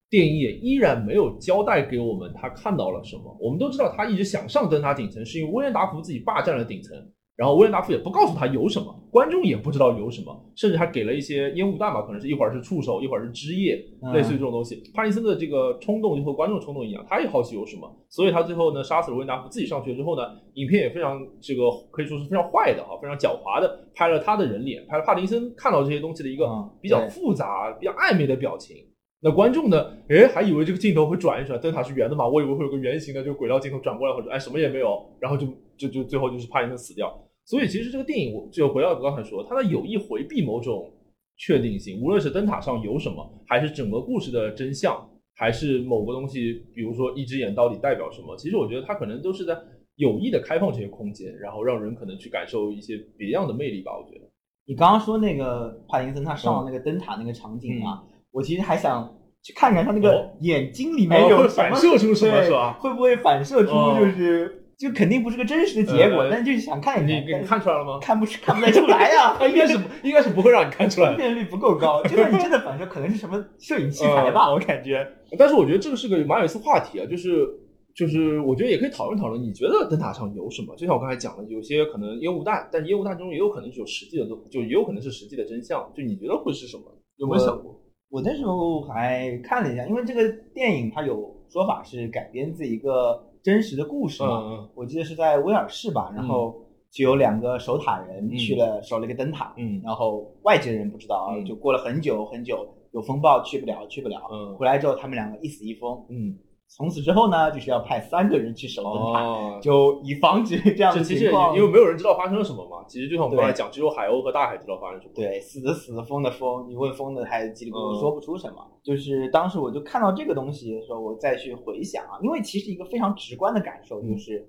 [0.10, 3.36] 电影也依然没有交代给我们他看到了什么。
[3.42, 6.96] 我们都知道他一直想上灯塔顶层，是因为威廉达福自己霸占了顶层，
[7.36, 14.84] 然后威廉达夫也不告诉他有什么，观众也不知道有什么，甚至还给了一些烟雾弹吧，可能是一会儿是触手，一会儿是枝叶，嗯类似于这种东西。
[14.94, 20.22] 帕林森的这个冲动就和观众冲动一样，他也好奇有什么，所以他最后呢杀死了威廉达夫，自己上去之后呢，
[20.54, 28.78] 影片也非常这个可以说是非常坏的哈，非常狡猾的拍了他的人脸，拍了帕林森看到这些东西的一个嗯比较复杂、比较暧昧的表情。
[29.26, 29.90] 那观众呢？
[30.10, 32.28] 诶，还以为这个镜头会转一转，灯塔是圆的嘛？
[32.28, 37.10] 我以为会有个圆形的，就轨道镜头转过来，或者哎什么也没有，然后就就就最后就是帕林森死掉。
[37.46, 40.92] 所以其实这个电影，我就回到我刚才说，他在有意回避某种
[41.38, 49.58] 确定性，无论是灯塔上有什么，还是整个故事的真相，还是某个东西，比如说一只眼到底代表什么，其实我觉得他可能都是在
[49.96, 53.92] 有意的开放这些空间，然后让人可能去感受一些别样的魅力吧。
[53.98, 54.26] 我觉得，
[54.66, 62.78] 你刚刚说那个帕丁森他上了那个灯塔那个场景啊，我其实还想去看看他那个哦眼睛里面有反射出什么是吧？
[62.80, 68.00] 会不会反射出哦就是就肯定不是个真实的结果，呃但就是想看一你看，你看出来了吗？
[68.02, 71.18] 看不出看不太出来呀， 应该是应该是不会让你看出来分。
[71.18, 72.02] 辨率不够高。
[72.04, 75.08] 就算你真的反射，可能是什么摄影器材吧，我感觉。
[75.38, 77.48] 但是我觉得这个是个蛮有意思话题啊，就是
[77.96, 80.76] 就是我觉得也可以讨论讨论，你觉得灯塔上有什么？
[80.76, 85.92] 就像我刚才讲的，有些可能烟雾弹，但烟雾弹中也有可能是有实际的，就也有可能是实际的真相。
[85.96, 86.84] 就你觉得会是什么？
[87.18, 87.80] 有没有想过？
[88.10, 96.56] 我那时候还看了一下，因为这个电影它有说法是改编自一个真实的故事嘛，嗯我记得是在威尔士吧，然后
[96.90, 98.38] 就有两个守塔人嗯。
[98.38, 99.82] 去了守了一个灯塔，嗯。
[99.84, 101.46] 然后外界人不知道，嗯。
[101.46, 104.56] 就过了很久很久，有风暴去不了去不了，嗯。
[104.56, 106.38] 回来之后他们两个一死一疯，嗯
[106.76, 111.56] 从此之后呢，就是要派三个人去守灯塔，哦，就以防止这样的这其实情况。
[111.56, 112.84] 因为没有人知道发生了什么嘛。
[112.88, 115.14] 其实就像我们刚才讲，只有海鸥和大海知道发生什么。
[115.14, 118.56] 对，死的死，疯的疯，你问疯的还叽里咕噜嗯说不出什么。
[118.84, 124.44] 就是当时我就看到这个东西的时候，我再去回想啊，因为其实一个非常直观的感受嗯就是，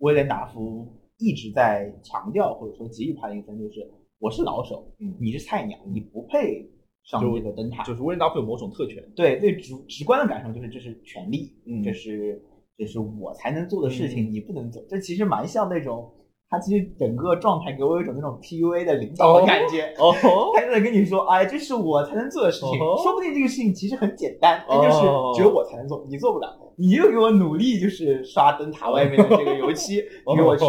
[0.00, 6.70] 威廉达夫一直在强调或者说给予帕丁森，就是我是老手，嗯你是菜鸟，你不配
[7.04, 7.82] 上就这个灯塔。
[7.84, 9.02] 就是威廉达夫有某种特权。
[9.14, 12.40] 对，最直直观的感受就是这是权利，嗯这是
[12.76, 14.82] 这是我才能做的事情，嗯你不能做。
[14.88, 16.10] 这其实蛮像那种，
[16.48, 19.94] 他其实整个状态给我有一种那种 PUA 的领导的感觉。
[19.98, 20.14] 哦，
[20.54, 26.48] 他就在跟你说，哎，这是我才能做的事情，哦说不定这个事情其实很简单，但就是哦只有我才能做，你做不了。
[26.76, 30.64] 你又给我努力，就是刷灯塔外面的这个油漆，哦给我去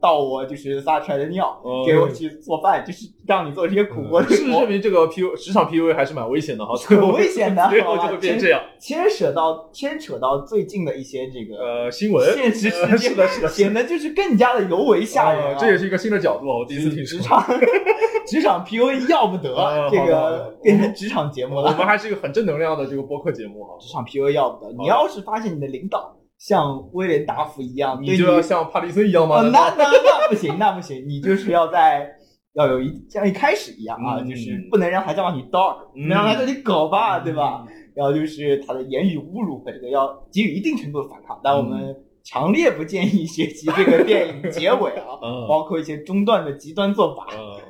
[0.00, 8.60] 倒我就是撒出来的尿，哦给我去做饭，就是让你做这些苦活的事实证明，这个 P U 职场 P U A 还是蛮危险的哈，很危险的 最后就会变这样。
[8.78, 17.16] 牵扯到牵扯到最近的一些这个呃，新闻现实 世界，的，是的，显得就是更加的尤为吓人、这也是一个新的角度啊，我第一次听说。
[17.18, 17.44] 职场
[18.26, 19.54] 职场 PUA 要不得，
[19.90, 21.76] 这个变成职场节目了我。
[21.76, 29.40] 们还是一个很正能量的这个播客节目哈，职场 PUA 要不得，你要是发现你的领导像威廉达福一样，你就要像帕迪森一样吗？
[29.52, 32.15] 那那那不行，那不行，你就是要在
[32.56, 37.64] 要有一像一开始一样啊，嗯就是不能让他叫你 dog，不能让他叫你狗吧，对吧？？
[37.94, 47.26] 然后就是他的言语侮辱和这个要给予一定程度的反抗，但我们强烈不建议学习这个 电影结尾啊，嗯包括一些中段的极端做法。
[47.32, 47.62] 嗯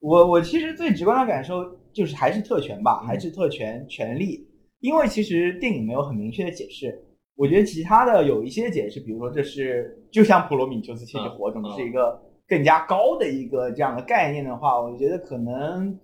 [0.00, 4.46] 我我其实最直观的感受就是还是特权吧，嗯还是特权权利，
[4.80, 6.94] 因为其实电影没有很明确的解释。
[7.36, 15.98] 我觉得其他的有一些解释，比如说这是就像普罗米修斯窃取火种，嗯是一个更加高的一个这样的概念的话，我觉得可能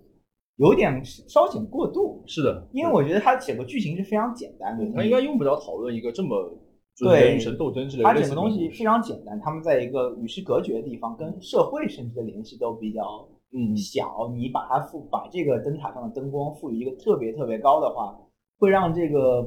[0.57, 6.51] 有点稍显过度，是的，因为我觉得他写个剧情是非常简单的，他应该用不着讨论一个这么
[6.99, 13.01] 对人与神斗争之类的它整个东西非常简单，他们在一个与世隔绝的地方，跟社会甚至的联系都比较
[13.53, 14.29] 嗯小。
[14.35, 18.15] 你把它赋把这个灯塔上的灯光赋予一个特别特别高的话，
[18.59, 19.41] 会让这个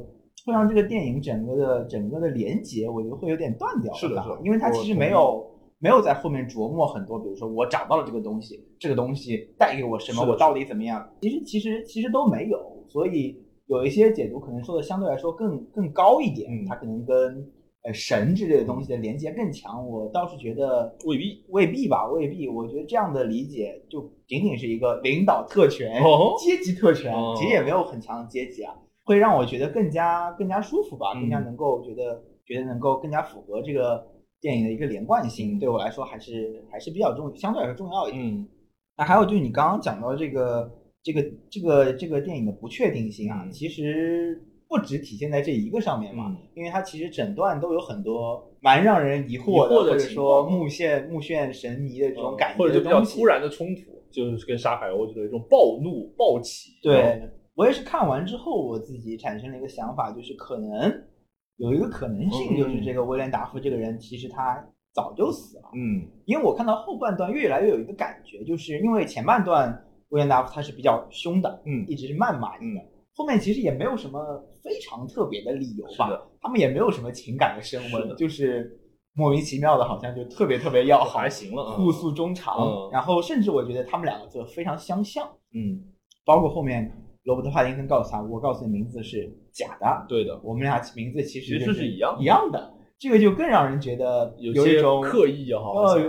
[0.46, 3.92] 会让这个电影整个的整个的连接，我觉得会有点断掉。
[3.94, 5.46] 是的是的因为它其实没有
[5.84, 11.06] 没有在后面琢磨很多，比如说我找到了这个东西，这个东西带给我什么，我到底怎么样？
[11.20, 17.46] 其实其实其实都没有，所以有一些解读可能说的相对来说更更高一点，嗯它可能跟
[17.82, 19.86] 呃神之类的东西的连接更强。
[19.86, 22.48] 我倒是觉得未必未必吧，未必。
[22.48, 28.72] 我觉得这样的理解就仅仅是一个领导特权、哦阶级特权，哦其实也没有很强的阶级啊，
[29.04, 34.02] 会让我觉得更加更加舒服吧，嗯更加能够觉得觉得能够更加符合这个
[34.44, 38.22] 电影的一个连贯性，对我来说还是还是比较重，相对来说重要一点。
[38.22, 38.46] 嗯
[38.98, 40.70] 那还有就是你刚刚讲到这个
[41.02, 53.02] 这个这个这个电影的不确定性啊，嗯其实不只体现在这一个上面嘛，嗯因为它其实整段都有很多蛮让人疑惑的，或者说目眩目眩神迷的这种感觉或者就比较。
[53.02, 53.80] 突然的冲突，
[54.12, 57.20] 就是跟沙海鸥之类的这种暴怒暴起，对
[57.56, 61.02] 我也是看完之后，我自己产生了一个想法，就是可能
[61.56, 65.70] 有一个可能性，嗯就是这个威廉达夫这个人其实他早就死了。
[65.74, 66.06] 嗯。
[66.24, 72.80] 因为我看到后半段越来越有一个感觉，就是因为前半段威廉达夫他是比较凶的，嗯一直是谩骂你的，
[73.14, 74.20] 后面其实也没有什么
[74.62, 78.78] 非常特别的理由吧，他们也没有什么情感的升温，就是
[79.14, 82.90] 莫名其妙的，好像就特别特别要好还，行了啊，互诉衷肠，嗯。
[82.90, 85.92] 然后甚至我觉得他们两个就非常相像，嗯。
[86.24, 86.90] 包括后面
[87.24, 92.22] 罗伯特·帕丁森告诉他，我告诉你名字是假的，对的，我们俩名字其实其实是一样的。
[92.22, 96.00] 一样的，这个就更让人觉得有一种刻意也好，呃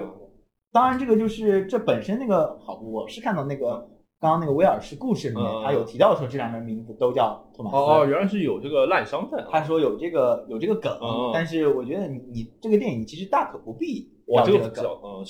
[0.74, 3.78] 当然，这个就是这本身那个好，我是看到那个
[4.20, 7.78] 刚刚那个威尔士故事里面，嗯他有提到说这两个人名字都叫托马斯。
[7.78, 9.48] 哦哦，原来是有这个烂伤在啊。
[9.50, 14.84] 他说有这个有这个梗，嗯但是我觉得你你这个电影其实大可不必哇，要这个梗。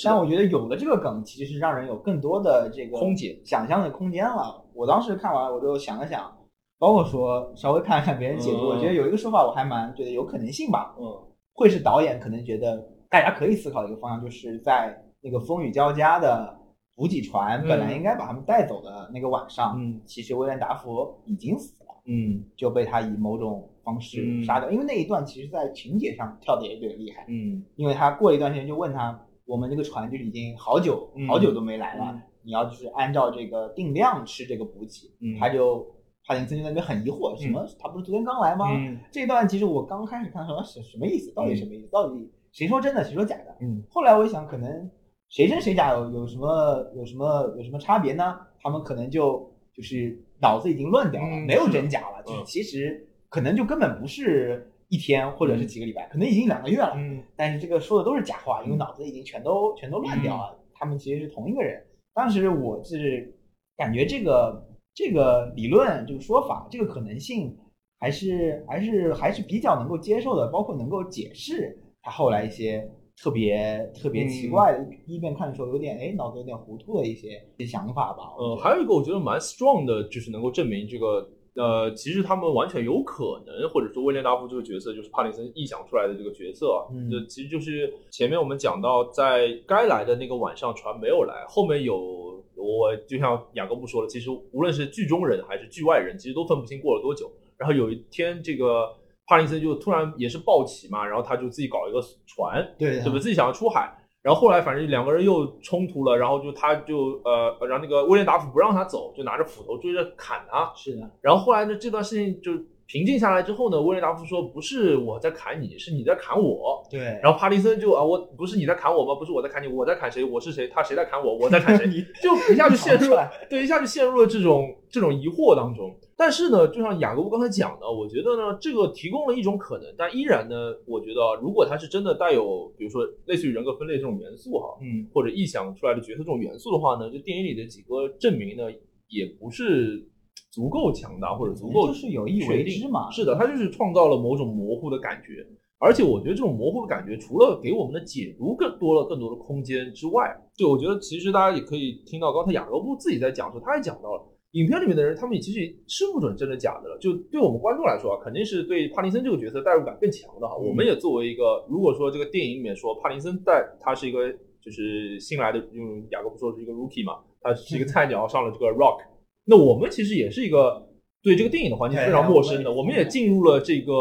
[0.04, 3.40] 但我觉得有了这个梗，其实是让人有更多的这个空间。
[3.46, 4.65] 想象的空间了。
[4.76, 6.32] 我当时看完，我就想了想，
[6.78, 11.06] 包括说稍微看了看别人解读，嗯我觉得有一个说法我还蛮觉得有可能性吧，嗯。
[11.54, 16.54] 会是导演可能觉得大家可以思考的一个方向，就是在那个风雨交加的
[16.96, 20.02] 补给船嗯本来应该把他们带走的那个晚上，嗯。
[20.06, 21.92] 其实威廉达佛已经死了。
[22.08, 22.44] 嗯。
[22.58, 24.44] 就被他以某种方式嗯。
[24.44, 27.64] 杀掉，因为那一段其实在情节上跳的也有点厉害，嗯。
[27.78, 31.26] 因为他过了一段时间就问他，我们这个船就是已经好久嗯。
[31.30, 35.86] 好久都没来了，嗯你要就是按照这个定量吃这个补给，嗯他就
[36.28, 38.66] 帕金森就在那边很疑惑，什么他不是昨天刚来吗？
[38.72, 41.92] 嗯这一段其实我刚开始看说什什么意思，到底什么意思？
[41.92, 43.56] 到底谁说真的，谁说假的？
[43.62, 44.90] 嗯后来我一想，可能
[45.30, 48.40] 谁真谁假有有什么有什么有什么差别呢？
[48.62, 56.94] 他们可能就就是脑子已经乱掉了，嗯没有真假了，就是嗯其实可能就根本不是一天或者是几个礼拜，可能已经两个月了。
[56.96, 60.58] 嗯但是这个说的都是假话，因为脑子已经全都全都乱掉了。
[60.74, 61.82] 他们其实是同一个人。
[62.16, 63.32] 当时我是
[63.76, 67.56] 感觉这个这个理论、这个说法、这个可能性，
[68.00, 72.90] 还是还是还是比较能够接受的，包括能够解释他后来一些
[73.22, 78.34] 特别特别奇怪的，一遍看的时候有点哎脑子有点糊涂的一些想法吧。
[78.38, 86.86] 我呃，还有一个我觉得蛮 strong 的，就是能够证明这个呃，其实他们完全有可能，或者说威廉达夫这个角色就是帕林森臆想出来的这个角色啊。
[86.94, 97.32] 嗯这其实就是前面我们讲到，在该来的那个晚上船没有来，后面有我就像雅各布说了，其实无论是剧中人还是剧外人，其实都分不清过了多久。
[97.58, 98.90] 然后有一天，这个
[99.28, 103.18] 帕林森就突然也是暴起嘛，然后他就自己搞一个船，对对吧？
[103.18, 103.96] 自己想要出海，
[104.26, 110.74] 然后后来反正两个人又冲突了，然后就他就呃，然后那个威廉达普不让他走，就拿着斧头追着砍他。
[110.76, 112.52] 是的，然后后来呢，这段事情就
[112.88, 116.86] 平静下来之后呢，威廉达夫说不是我在砍你，是你在砍我。
[116.90, 117.00] 对。
[117.22, 119.16] 然后帕利森就啊，我不是你在砍我吗？
[119.16, 120.24] 不是我在砍你，我在砍谁？
[120.24, 120.68] 我是谁？
[120.68, 121.36] 他谁在砍我？
[121.36, 121.86] 我在砍谁？
[122.22, 125.96] 就一下就陷入了，对，一下就陷入了这种这种疑惑当中。
[126.18, 138.72] 但是呢，就像雅各布刚才讲的，我觉得呢，这个提供了一种可能，但依然呢，我觉得如果他是真的带有，比如说类似于人格分裂这种元素哈，嗯，或者臆想出来的角色这种元素的话呢，就电影里的几个证明呢，
[139.10, 140.08] 也不是
[140.52, 143.10] 足够强大或者足够就是有意为之嘛。
[143.12, 145.46] 是的，它就是创造了某种模糊的感觉，
[145.80, 154.32] 而且我觉得这种模糊的感觉，除了给我们的解读更多了更多的空间之外，就我觉得其实大家也可以听到刚才雅各布自己在讲说，他也讲到了。
[154.52, 156.98] 影片里面的人，他们也其实吃不准真的假的了。
[156.98, 160.56] 就对我们观众来说啊，肯定是对帕林森这个角色代入感更强的哈。
[160.58, 164.32] 嗯我们也作为一个，如果说这个电影里面说帕林森在他是一个
[164.62, 169.02] 就是新来的，用雅各布说是一个 rookie 嘛，他是一个菜鸟上了这个 rock，
[169.46, 170.84] 那我们其实也是一个
[171.22, 173.92] 对这个电影的环境非常陌生的，我们也进入了这个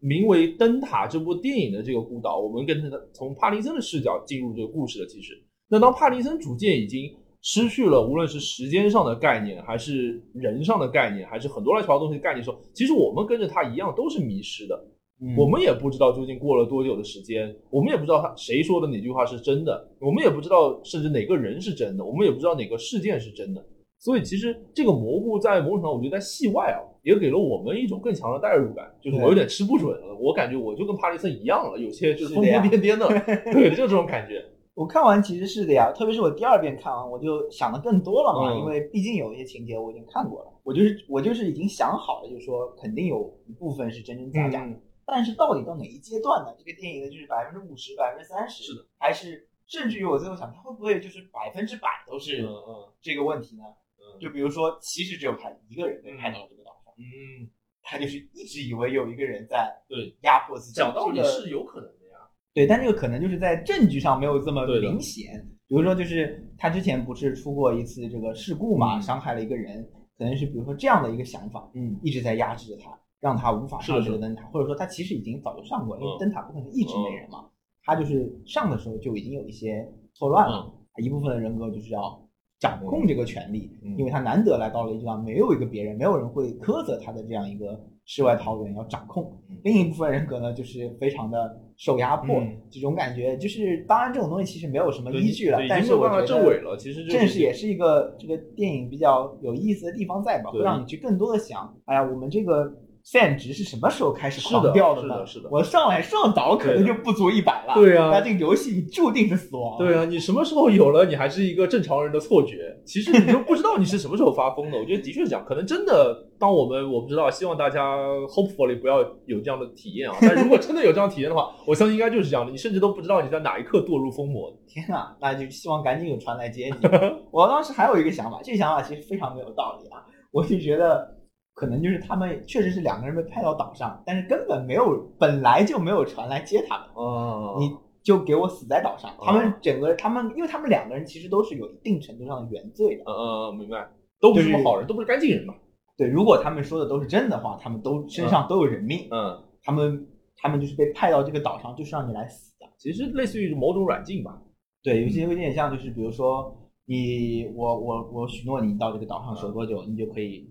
[0.00, 5.06] 名为《灯塔》这部电影的这个孤岛，我们跟他从帕林森的视角进入这个故事的。
[5.06, 5.32] 其实，
[5.68, 7.10] 那当帕林森逐渐已经
[7.42, 14.74] 失去了无论是时间上的概念，还是人上的概念，还是很多乱七八糟东西的概念的时候，其实我们跟着他一样都是迷失的。
[15.18, 23.64] 嗯我们也不知道究竟过了多久的时间，我们也不知道他谁说的哪句话是真的，我们也不知道甚至哪个人是真的，我们也不知道哪个事件是真的。
[23.98, 28.94] 所以其实这个蘑菇在某种程度上，我觉得在戏外啊，也给了我们一种更强的代入感。
[29.00, 33.08] 就是我有点吃不准了，我感觉我就跟帕里森一样了，有些就是疯疯癫癫的，
[33.52, 34.44] 对，就这种感觉。
[34.74, 46.52] 我看完其实是的呀，特别是我第二遍看完，我就想的更多了嘛，嗯因为毕竟有一些情节我已经看过了，我就是我就是已经想好了，就是说肯定有一部分是真真假假的，嗯但是到底到哪一阶段呢？
[46.58, 53.62] 这个电影的就是百分之五十、百分之三十，是的，还是甚至于我最后想，它会不会就是百分之百都是嗯嗯这个问题呢？
[53.64, 53.85] 嗯
[54.20, 57.48] 就比如说，其实只有他一个人被派到了这个岛上，嗯，
[57.82, 62.18] 他就是一直以为有一个人在对压迫自己，讲道理是有可能的呀。
[62.54, 65.46] 对，但这个可能就是在证据上没有这么明显。
[65.68, 69.82] 比如说，就是他之前不是出过一次这个事故嘛，嗯伤害了一个人，
[70.16, 77.50] 可能是比如说这样的一个想法，嗯一直在压制着他，让他无法上这个灯塔，或者说他其实已经早就上过，因为嗯灯塔不可能一直没人嘛，
[77.82, 82.25] 他就是上的时候就已经有一些错乱了，一部分的人格就是要
[82.58, 89.24] 掌控这个权利，嗯因为他难得来到了一个地方，没有一个别人，没有人会苛责他的这样一个世外桃源，要掌控。
[89.50, 96.76] 嗯另一部分人格呢，就是非常的受压迫，嗯这种感觉就是，当然这种东西其实没有什么依据了，但是我觉得证伪了。
[96.78, 102.72] 其实就是正是也是一个这个电影比较有意思的地方在吧，会让你去更多的想，哎呀，我们这个
[103.08, 105.02] 散值是什么时候开始狂掉呢？
[105.02, 107.74] 是的是的我上来上岛可能就不足一百了。
[107.74, 109.78] 对啊那这个游戏你注定是死亡。
[109.78, 112.76] 对啊，你什么时候有了，你还是一个正常人的错觉。
[112.84, 114.76] 其实你就不知道你是什么时候发疯的。
[114.76, 117.96] 我觉得的确是这样，可能真的，当我们我不知道，希望大家
[118.26, 120.16] hopefully 不要有这样的体验啊。
[120.20, 124.52] 但如果真的有这样体验的话，我相信应该就是这样的，你甚至都不知道你在哪一刻堕入疯魔。
[124.66, 126.88] 天呐，那就希望赶紧有船来接你。
[127.30, 130.02] 我当时还有一个想法，这个想法其实非常没有道理啊，
[130.32, 131.15] 我就觉得
[131.56, 139.10] 可能就是他们确实是两个人被派到岛上，但是根本没有，本来就没有船来接他们，哦你就给我死在岛上。
[139.22, 143.04] 他们整个他们，因为他们两个人其实都是有一定程度上的原罪的。
[143.06, 143.10] 嗯
[143.48, 143.88] 嗯，明白，
[144.20, 145.54] 都不是什么好人，都不是干净人嘛。
[145.96, 152.66] 对，如果他们说的都是真的话，他们都身上都有人命，嗯，他们他们就是被派到这个岛上，就是让你来死的。
[152.76, 154.38] 其实类似于某种软禁吧。
[154.82, 156.54] 对，有些有点像，就是比如说
[156.84, 160.46] 你我我我许诺你到这个岛上守多久，你就可以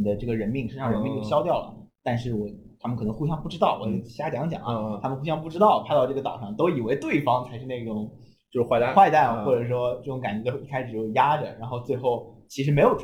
[0.00, 1.76] 你的这个人命身上人命就消掉了。
[2.02, 2.48] 但是我
[2.80, 8.10] 他们可能互相不知道，我就瞎讲讲啊，他们互相不知道，派到这个岛上都以为对方才是那种
[8.50, 12.96] 就是坏蛋，坏蛋，嗯或者说这种感觉，都一开始就压着，然后最后其实没有，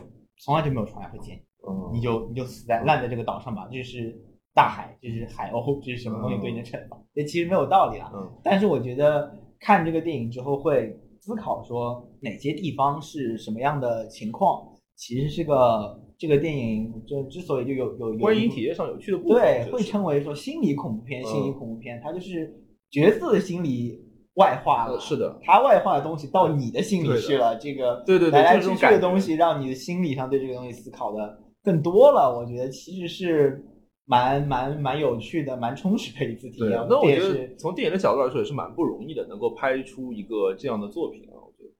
[0.43, 1.41] 从来就没有船来会接你。
[1.69, 4.17] 嗯你就你就死在烂在这个岛上吧，这是
[4.55, 6.97] 大海，这是海鸥，这是什么东西对你的惩罚？
[7.13, 8.11] 这其实没有道理啊。
[8.15, 9.31] 嗯但是我觉得
[9.61, 14.63] 看这个电影之后会思考说哪些地方是什么样的情况，
[14.95, 22.53] 其实是个这个电影就之所以就有有有观影体验上有趣的部分，对会称为说心理恐怖片，嗯心理恐怖片，它就是
[22.91, 24.01] 角色的心理
[24.35, 32.35] 外化了，呃是的，它外化的东西到你的心里去了，这个对对对来来去去的东西，让你的心理上对这个东西思考的更多了。
[32.35, 33.63] 我觉得其实是
[34.07, 36.71] 蛮蛮蛮有趣的，蛮充实的一次体验。
[36.89, 41.23] 那我觉得从电影的角度来说也是蛮不容易的，能够拍出一个这样的作品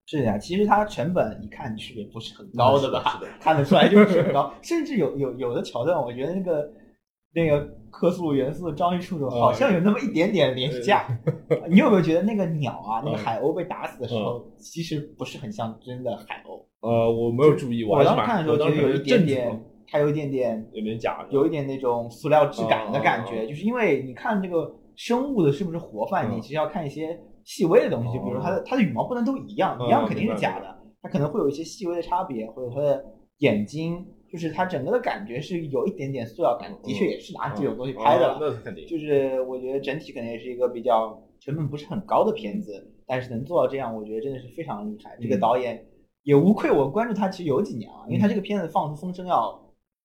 [0.07, 6.71] 是呀，其实它成本一看去也不是很高的吧，看得出来就是很高，甚至有有有的桥段，我觉得那个
[7.35, 11.07] 那个克苏鲁元素的张力触手好像有那么一点点廉价。
[11.69, 16.65] 你有没有觉得那个鸟啊，那个嗯海鸥被打死的时候，其实不是很像真的海鸥？
[16.81, 33.03] 呃，我没有注意，我当时看的时候觉得有一点点它有一点点有点假，有一点那种塑料质感的感觉，哦就是因为你看这个生物的是不是活泛，嗯你其实要看一些细微的东西，就比如哦它的它的羽毛不能都一样，嗯一样肯定是假的，它可能会有一些细微的差别，或者它的
[33.39, 38.37] 眼睛，就是它整个的感觉是有一点点塑料感，的确也是拿这种东西拍的。
[38.41, 45.17] 那是肯定，就是我觉得整体可能也是一个比较成本不是很高的片子，但是能做到这样，我觉得真的是非常厉害。
[45.21, 45.87] 这个嗯导演
[46.25, 49.57] 也无愧我关注他其实有几年了，因为他这个片子放出风声要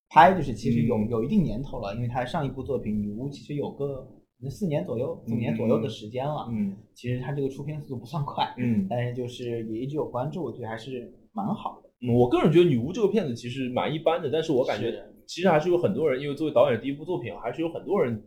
[0.09, 1.09] 拍，就是其实有嗯。
[1.09, 4.07] 有一定年头了，因为他上一部作品《女巫》其实有个
[4.49, 6.47] 四年左右、五年左右的时间了。
[6.51, 11.89] 嗯其实他这个出片速度不算快，嗯 但是就是也一直有关注，我觉得还是蛮好的。
[12.01, 18.21] 嗯，我个人觉得《女巫》这个片子其实蛮一般的，但是我感觉其实还是有很多人，因为作为导演的第一部作品，还是有很多人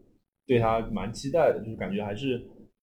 [0.47, 2.41] 对他蛮期待的，就是感觉还是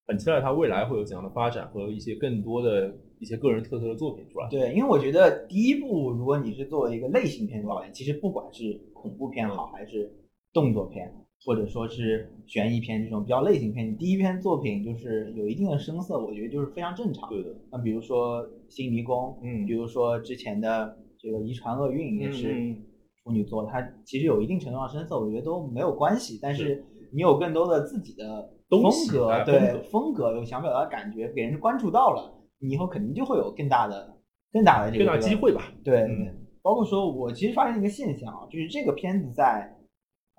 [0.08, 4.50] 很期待他未来会有怎样的发展和一些更多的一些个人特色的作品出来。
[4.50, 10.12] 对，因为我觉得第一部，如果你是作为一个类型片导演，其实不管是恐怖片好，还是
[10.54, 11.12] 动作片，
[11.46, 17.30] 或者说是悬疑片这种比较类型片，你第一篇作品就是有一定的生涩，我觉得就是非常正常。
[17.30, 22.76] 对的，那比如说《新迷宫》，嗯比如说之前的这个《遗传厄运》也是
[23.24, 26.38] 处女座，它其实有一定程度上生涩，我觉得都没有关系。
[26.42, 34.16] 但是你有更多的自己的风东西格，哎对风格有想表达的感觉，给人关注到了，你以后肯定就会有更大的、
[34.54, 35.36] 更大的这个更大机。
[35.36, 35.74] 会吧。
[35.84, 39.76] 对，嗯对包括说，我其实发现一个现象啊，就是这个片子在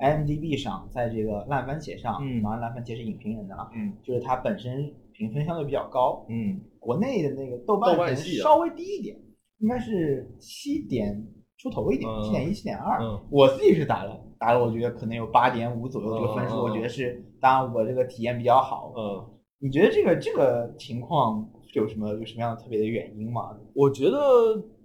[0.02, 9.16] IMDB 上，在这个烂番茄上，嗯当然烂番茄是影评人的了，嗯就是它本身评分相对比较高，嗯国内的那个豆瓣稍微低一点，
[9.60, 11.24] 应该是七点
[11.56, 13.00] 出头一点，嗯七点一、七点二。
[13.00, 18.92] 嗯我自己是打了打了，我觉得可能有八点五左右这个分数，我觉得是，当然我这个体验比较好。
[18.96, 19.24] 嗯，
[19.60, 23.56] 你觉得这个这个情况有什么有什么样的特别的原因吗？
[23.72, 24.18] 我觉得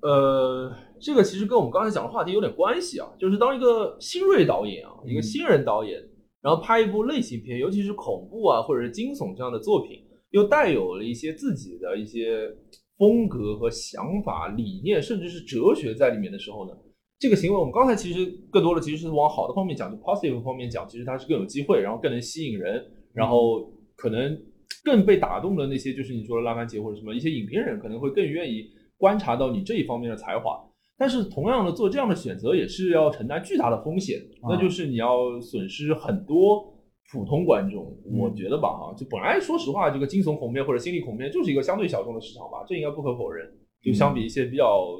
[0.03, 5.99] 呃，这个其实跟我们刚才讲的话题有点关系啊，就是当一个新锐导演啊，一个嗯新人导演，
[6.41, 12.49] 然后拍一部类型片，尤其是恐怖啊或者是惊悚这样的作品，又带有了一些自己的一些
[12.97, 16.73] 风格和想法、理念，甚至是哲学在里面的时候呢，
[17.19, 22.83] 这个行为我们刚才其实更多的其实是往好的方面讲，就 positive 方面讲，其实它是更有机会，然后更能吸引人，
[23.13, 24.37] 然后可能
[24.83, 28.65] 更被打动的那些，就是你说的拉番茄或者什么一些影评人，可能会更愿意
[28.97, 30.63] 观察到你这一方面的才华。
[30.97, 36.73] 但是同样的，做这样的选择也是要承担巨大的风险，啊那就是你要损失很多
[37.11, 37.85] 普通观众。
[38.09, 43.47] 嗯我觉得吧，哈，就本来说实话，这个惊悚恐怖片或者心理恐怖片就是一个相对小众的市场吧，这应该不可否认。
[43.81, 44.99] 就相比一些比较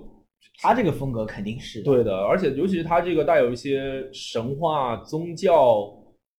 [0.62, 5.92] 他这个风格肯定是对的，而且尤其是他这个带有一些神话、宗教，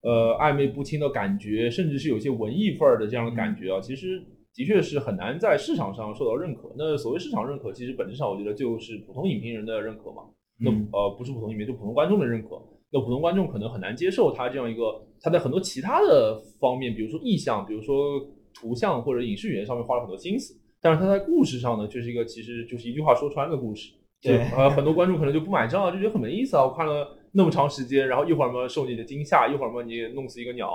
[0.02, 4.22] 呃，暧昧不清的感觉，甚至是有些文艺范儿的这样的感觉啊，其实
[4.58, 6.74] 的确是很难在市场上受到认可。
[6.76, 10.24] 那所谓市场认可，其实本质上我觉得就是普通影评人的认可嘛。
[10.58, 12.60] 那嗯呃，不是普通影评，就普通观众的认可。
[12.90, 18.18] 那普通观众可能很难接受他这样一个，他在很多其他的方面，比如说意象，比如说
[18.52, 20.52] 图像或者影视语言上面花了很多心思，
[20.82, 23.92] 但是他在故事上呢，就是一个其实就是一句话说穿的故事。
[24.20, 26.64] 就对呃，很多观众可能就不买账，就觉得很没意思啊！
[26.64, 30.68] 我看了那么长时间，然后一会儿嘛受你的惊吓，一会儿嘛你弄死一个鸟，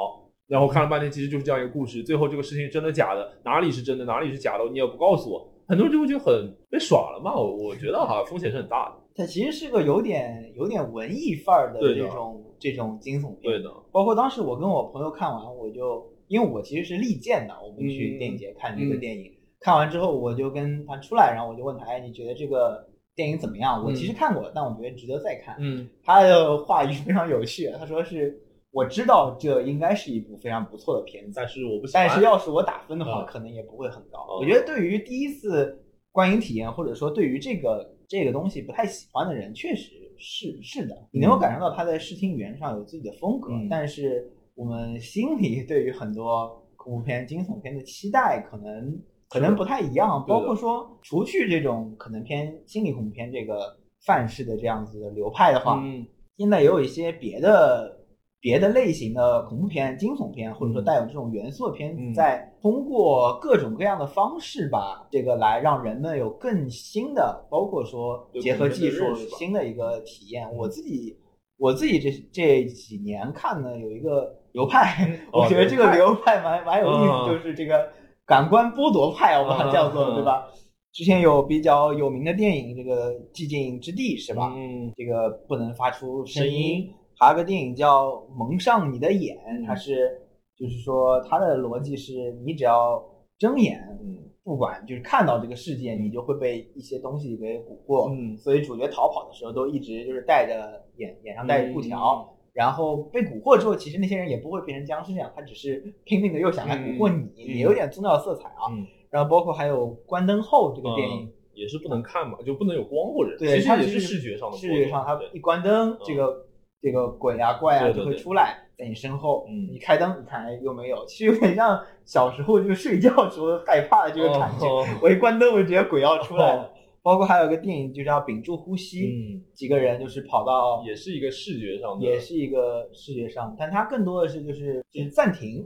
[0.54, 2.04] 然后看了半天，其实就是这样一个故事。
[2.04, 7.34] 最后这个事情真的假的，哪里是真的，哪里是假的，你也不告诉我，很多人就会觉得很被耍了嘛。
[7.34, 8.96] 我我觉得哈，风险是很大的。
[9.16, 13.52] 它其实是个有点有点文艺范儿的这种这种惊悚片。
[13.52, 23.84] 对的，包括当时我跟我朋友看完，我就因为我其实是利剑的，我们去嗯电影节看这个嗯电影，看完之后我就跟他出来，然后我就问他，哎，你觉得这个电影怎么样？
[23.84, 25.56] 我其实看过，但我觉得值得再看。
[25.58, 28.40] 嗯他的话语非常有趣，他说是
[28.74, 32.08] 我知道这应该是一部非常不错的片子，但是我不喜欢。
[32.08, 34.26] 但是要是我打分的话，嗯可能也不会很高。
[34.32, 35.80] 嗯我觉得对于第一次
[36.12, 49.00] 观影体验，或者说对于这个这个东西不太喜欢的人，确实是是的，你能够感受到他在视听语言上有自己的风格，嗯但是我们心里 对于很多恐怖片、惊悚片的期待可能
[49.30, 56.06] 可能不太一样，包括说除去这种可能偏心理恐怖片这个范式的这样子的流派的话，嗯
[56.38, 57.96] 现在也有一些别的
[58.44, 70.46] 别的类型的恐怖片、惊悚片，或者说嗯带有这种元素的片在通过各种各样的方式吧，这个来让人们有更新的，包括说结合技术新的一个体验。
[70.50, 71.18] 嗯我自己
[71.58, 77.88] 我自己这这几年看呢，有一个流派，哦我觉得这个流派蛮蛮有意嗯思，就是这个
[78.26, 80.50] 感官剥夺派，我把它叫做嗯对吧？
[80.92, 84.54] 之前有比较有名的电影，这个《寂静之地》是吧？
[84.54, 86.92] 嗯这个不能发出声音。
[87.18, 90.10] 还有个电影叫《蒙上你的眼》，嗯它是
[90.58, 93.04] 就是说它的逻辑是你只要
[93.38, 98.12] 睁眼，嗯不管就是看到这个世界，你就会被一些东西给蛊惑。
[98.14, 102.30] 嗯所以主角逃跑的时候都一直就是戴着眼眼上戴着布条。
[102.30, 108.70] 嗯然后被蛊惑之后，其实那些人也不会变成僵尸这样，他只是拼命的又想来蛊惑你，嗯也有点宗教色彩啊。
[108.70, 116.46] 嗯，然后包括还有《关灯后》这个电影，嗯也是不能看嘛，就不能有光或者对，它其实也是视觉上的视觉上，它一关灯，这个
[116.84, 119.46] 这个鬼啊怪啊就会出来在你身后。
[119.50, 124.68] 嗯你开灯，你看哎又没有，其实有点像小时候就睡觉时候害怕的这个感觉。
[124.68, 126.70] 哦我一关灯，我就觉得鬼要出来了。
[127.02, 135.62] 包括还有一个电影就叫《屏住呼吸》，嗯，几个人就是跑到，也是一个视觉上的，也是一个视觉上，但它更多的是就是就是暂停，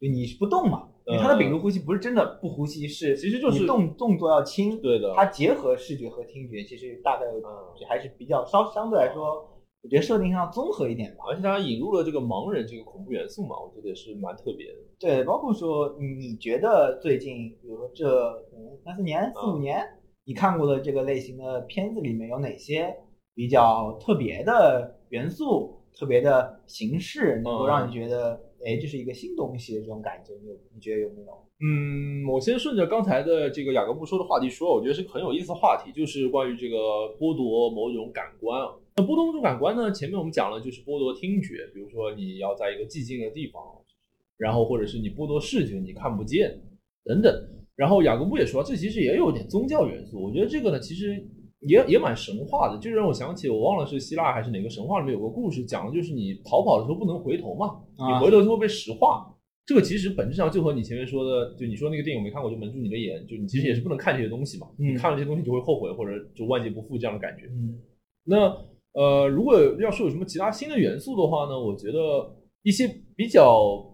[0.00, 0.88] 就你是不动嘛。
[1.06, 7.42] 因为它的屏住呼吸不是真的不呼吸，是其实就是动动作要轻，对的，它结合视觉和听觉，其实大概嗯
[7.88, 11.24] 还是比较稍相对来说，我觉得设定上综合一点吧。
[11.30, 14.74] 而且它引入了这个盲人这个恐怖元素嘛，我觉得也是蛮特别的。
[14.98, 18.06] 对，包括说你觉得最近，比如说这
[18.54, 19.82] 嗯三四年、四五嗯年，
[20.24, 22.94] 你看过的这个类型的片子里面有哪些
[23.34, 30.34] 比较特别的元素、特别的形式，能够让你觉得，哎，这是一个新东西的这种感觉？
[30.42, 31.32] 你有你觉得有没有？
[31.62, 36.76] 嗯，我先顺着刚才的这个雅各布说的话题说，我觉得是个很有意思的话题，就是关于这个
[37.18, 38.68] 剥夺某种感官啊。
[38.96, 39.90] 那剥夺某种感官呢？
[39.92, 43.62] 前面我们讲了，就是剥夺听觉，比如说你要在一个寂静的地方，
[44.36, 46.60] 然后或者是你剥夺视觉，你看不见
[47.04, 47.32] 等等。
[47.76, 50.22] 然后雅各布也说，这其实也有点宗教元素。
[50.22, 51.16] 我觉得这个呢，其实
[51.60, 59.34] 也也蛮神话的，就让我想起我忘了是希腊还是哪个神话里面有个故事，讲的就是你逃跑的时候不能回头嘛，你啊回头就会被石化。
[59.64, 64.66] 这个其实本质上就和你前面说的，就你说那个电影我没看过，就蒙住你的眼，就你其实也是不能看这些东西嘛。
[64.78, 67.46] 嗯你看了这些东西就会后悔，或者就万劫不复这样的感觉。
[67.46, 67.78] 嗯
[68.24, 68.54] 那
[68.92, 71.98] 呃，如果要说有什么其他新的元素的话呢，我觉得
[72.62, 73.84] 一些比较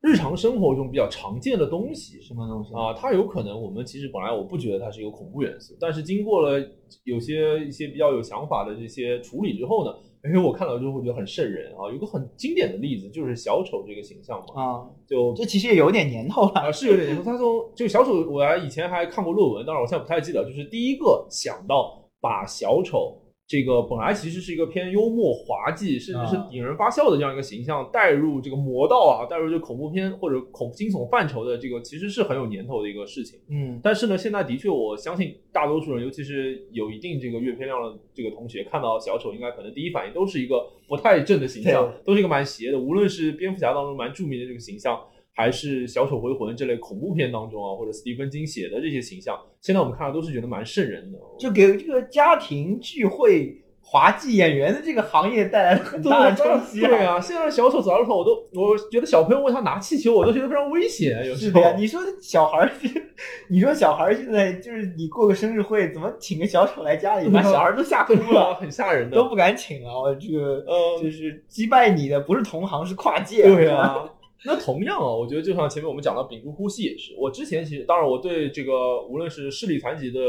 [0.00, 2.72] 日常生活中比较常见的东西什么东西？
[2.72, 6.58] 啊，它有可能我们其实本来我不觉得它是一个恐怖元素，但是经过了
[7.04, 9.92] 有些一些比较有想法的这些处理之后呢，
[10.24, 11.92] 因为，我看了之后会觉得很瘆人啊。
[11.92, 16.52] 有个很经典的例子就是小丑这个形象嘛，啊，就这其实也有点年头了。
[16.60, 17.22] 啊，是有点年头。
[17.22, 33.40] 他从这个小丑，我还以前还看过论文，当然我现在不太记得，就是第一个想到把小丑这个本来其实是一个偏幽默、滑稽，甚至是啊引人发笑的这样一个形象，带入这个魔道啊，带入这恐怖片或者恐惊悚范畴的这个，其实是很有年头的一个事情。
[33.48, 42.78] 嗯但是呢，现在的确，我相信大多数人，尤其是有一定这个阅片量的这个同学，看到小丑，应该可能第一反应都是一个不太正的形象，都是一个蛮邪的。
[42.78, 45.00] 无论是蝙蝠侠当中蛮著名的这个形象，
[45.38, 51.18] 还是《小丑回魂》这类恐怖片当中啊，或者斯蒂芬金写的这些形象，现在我们看到都是觉得蛮瘆人的。
[51.38, 53.62] 就给这个家庭聚会。
[53.90, 56.82] 滑稽演员的这个行业带来了很大的冲击。
[56.82, 61.26] 对啊，现在小丑走到路我都我觉得小朋友问他拿气球，我都觉得非常危险。
[61.26, 62.70] 有时候，你说小孩儿，
[63.48, 69.98] 你说小孩儿现在就是你过个生日会，怎么请个小丑来家里，把小孩都吓哭了，很吓人的，都不敢请了。
[69.98, 73.44] 我这个呃，就是击败你的不是同行，是跨界。
[73.44, 74.04] 对啊，
[74.44, 77.14] 那同样啊，我觉得就像前面我们讲到屏住呼吸也是。
[77.18, 80.20] 我之前其实当然我对这个无论是视力残疾的。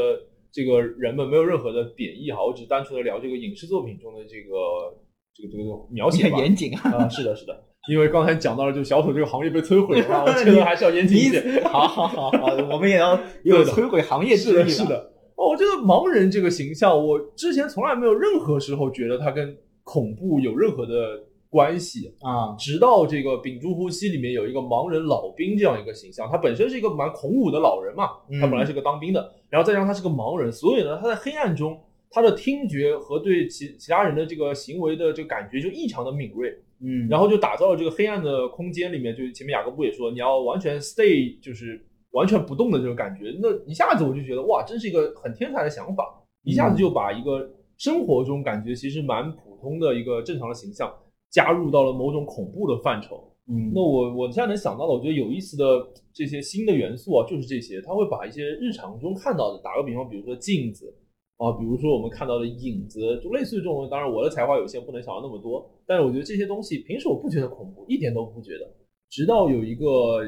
[0.52, 4.92] 这个人们没有任何的贬义哈，我只是单纯的聊这个影视作品中的这个
[5.32, 7.56] 这个这个描写严谨啊，是的，是的，
[7.88, 11.62] 因为刚才讲到了，就小丑这个行业被摧毁了，我觉得 还是要严谨一点。
[11.62, 14.68] 好好好好，我们也要 有摧毁行业之力。
[14.68, 21.26] 是的，哦，我觉得盲人这个形象，我之前从来没有任何时候觉得他跟恐怖有任何的。
[21.50, 22.14] 关系。
[22.20, 31.78] 啊，直到这个《屏住呼吸》里面有一个盲人老兵这样一个形象，他本身是一个蛮孔武的老人嘛，他本来是个当兵的，然后再让他是个盲人，所以呢，他在黑暗中，
[32.10, 46.04] 他的听觉和对其其他人的这个行为的这个感觉就异常的敏锐，嗯，然后就打造了这个黑暗的空间里面，就是前面雅各布也说，你要完全 stay，就是完全不动的这种感觉，那一下子我就觉得哇，真是一个很天才的想法，
[46.44, 50.92] 一下子就把一个生活中感觉其实蛮普通的一个正常的形象。
[51.30, 55.64] 加入到了某种恐怖的范畴，嗯，那我我现在能想到的，我觉得有意思的
[56.12, 60.92] 这些新的元素啊，就是这些，他会把一些日常中看到的，打个比方，比如说镜子
[61.36, 63.88] 啊，比如说我们看到的影子，就类似于这种。
[63.88, 68.68] 当然，我的才华有限，不能想到那么多，但是我觉得这些东西平时我不觉得恐怖，一点都不觉得，
[69.08, 70.20] 直到有一个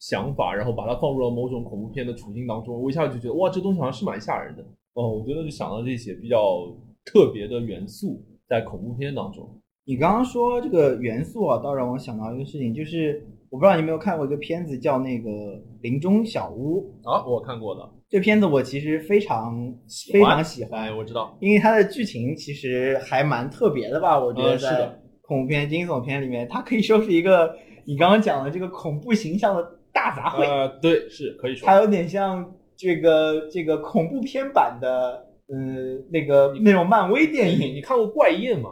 [0.00, 4.62] 想法，然后把它放入了某种恐怖片的处境当中，我一下就觉得哇，这东西好像是蛮吓人的
[4.94, 5.08] 哦。
[5.08, 6.66] 我觉得就想到这些比较
[7.04, 9.48] 特别的元素在恐怖片当中。
[9.90, 15.28] 你刚刚说这个元素啊，倒让我想到一个事情，就是我不知道你有没有看过一个片子叫那个
[15.82, 17.80] 《林中小屋》啊，我看过的。
[18.08, 19.74] 这片子我其实非常
[20.12, 24.16] 非常喜欢，我知道，因为它的剧情其实还蛮特别的吧？
[24.16, 27.52] 我觉得是的，恐怖片、惊悚片里面，它可以说是一个
[27.84, 29.62] 你刚刚讲的这个恐怖形象的
[29.92, 30.48] 大杂烩。
[30.48, 37.74] 呃，对，是可以说，它有点像这个这个恐怖片版的，嗯，那个那种漫威电影。
[37.74, 38.70] 你看过《怪宴》吗？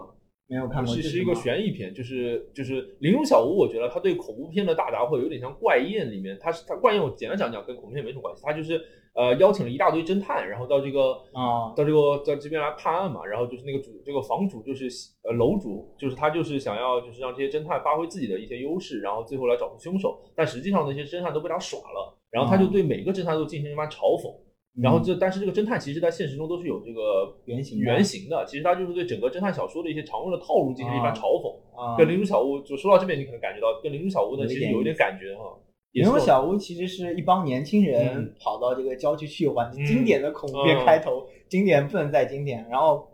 [0.48, 8.80] 没有看过，是是一个悬疑片，就是就是《林中小屋》，我觉得它对恐怖片的大杂烩有点像《怪宴》里面，它是它《怪宴》，我简单讲讲，跟恐怖片没什么关系，它就是
[9.14, 11.74] 呃邀请了一大堆侦探，然后到这个啊。
[11.76, 14.88] 到这个到这边来判案嘛，然后就是那个主这个房主就是
[15.22, 24.34] 呃楼主，就是他就是想要就是让这些侦探发挥自己的一些优势，然后最后来找出凶手，但实际上那些侦探都被他耍了，然后他就对每个侦探都进行一番嘲讽。
[24.80, 28.44] 然后这，但是这个侦探其实，在现实中都是有这个原型原型的。
[28.46, 31.54] 其实他就是对整个侦探小说的一些常用的套路进行一番嘲讽。
[31.74, 35.56] 啊，跟《灵珠小屋》就说到这边，你可能感觉到跟《灵珠小屋》呢，其实有一点感觉哈。
[35.92, 42.64] 灵珠小屋其实是一帮年轻人跑到这个郊区去玩，经典的恐怖片开头，经典不能再经典。
[42.70, 43.08] 然后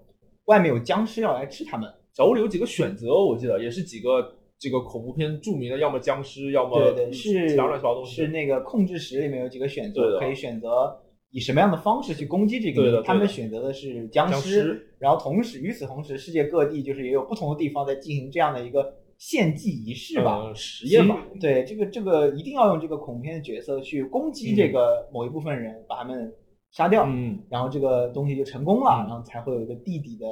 [0.46, 1.88] 外面有僵尸要来吃他们。
[2.12, 8.16] 小屋里有几个选择，我记得也是几个这个恐怖片著名的，要么僵尸，要么对对是其他乱七八糟东西。
[8.16, 11.00] 是那个控制室里面有几个选择，可以选择。
[11.34, 13.02] 以什么样的方式去攻击这个？
[13.02, 21.26] 他们选择的是僵尸，然后同时与此同时，世界各地就是也有不同的地方在进行这样的一个献祭仪式吧，实验吧。
[21.40, 26.32] 对，这个这个一定要用这个恐怖片的角色去攻击这个某一部分人，把他们
[26.70, 30.26] 杀掉，嗯，然后这个东西就成功了，然后才会有一个地底的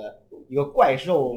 [0.48, 1.34] 一个怪兽，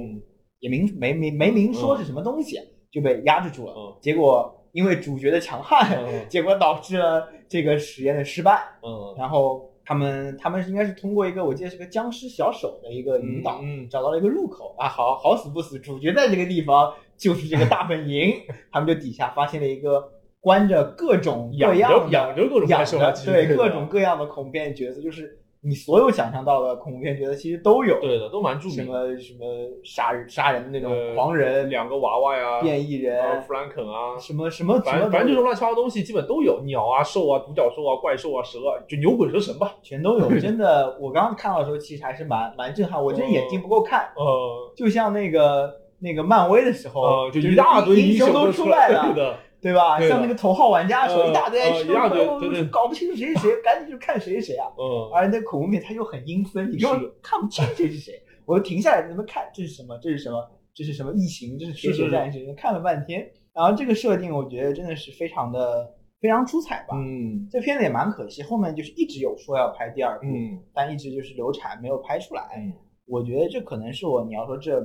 [0.60, 2.60] 也明没没没明说是什么东西，
[2.92, 3.98] 就被压制住了。
[4.00, 5.98] 结果因为主角的强悍，
[6.30, 7.30] 结果导致了。
[7.48, 18.34] 这个实验的失败，嗯，然后他们他们应该是通过一个我记得是个僵尸小手的一个引导，嗯，找到了一个入口啊，好好死不死，主角在这个地方就是这个大本营，
[18.74, 20.12] 他们就底下发现了一个
[20.42, 25.40] 关着各种各样养着各种养着对各种各样的恐怖片角色，就是。
[25.68, 28.76] 你所有想象到的恐怖片角色其实都有，对的，都蛮著名。
[28.78, 29.46] 什么什么
[29.84, 40.30] 杀人杀人的那种狂人，两个娃娃呀，变异人，弗兰肯啊，什么什么，反正反正这种乱七八糟东西基本都有，鸟啊、兽啊、独角兽啊、怪兽啊、蛇啊，就牛鬼蛇神吧，全都有。
[40.40, 43.04] 真的，我刚刚看到的时候其实还是蛮蛮震撼。
[43.04, 49.36] 我这眼睛不够看，呃，就像那个那个漫威的时候，就一大堆英雄都出来了。
[49.66, 50.00] 对吧？
[50.00, 54.68] 像那个头号玩家的时候，一大堆，一大堆，对对，搞不清楚谁是谁， 赶紧就看谁是谁啊。
[54.78, 55.10] 嗯。
[55.12, 58.14] 而那恐怖片它又很阴森，你根本看不清谁是谁。
[58.46, 59.98] 我就停下来在那边看，这是什么？
[59.98, 60.38] 这是什么？
[60.76, 61.58] 这是什么异形？
[61.58, 62.54] 这是铁血战士？
[62.54, 65.92] 看了半天，然后这个设定我觉得真的是非常的
[66.22, 66.96] 非常出彩吧。
[66.96, 67.48] 嗯。
[67.50, 72.44] 这片子也蛮可惜，后面就是一直有说要拍第二部，嗯，但一直就是流产没有拍出来。
[72.56, 72.72] 嗯。
[73.08, 74.80] 我觉得这可能是我你要说这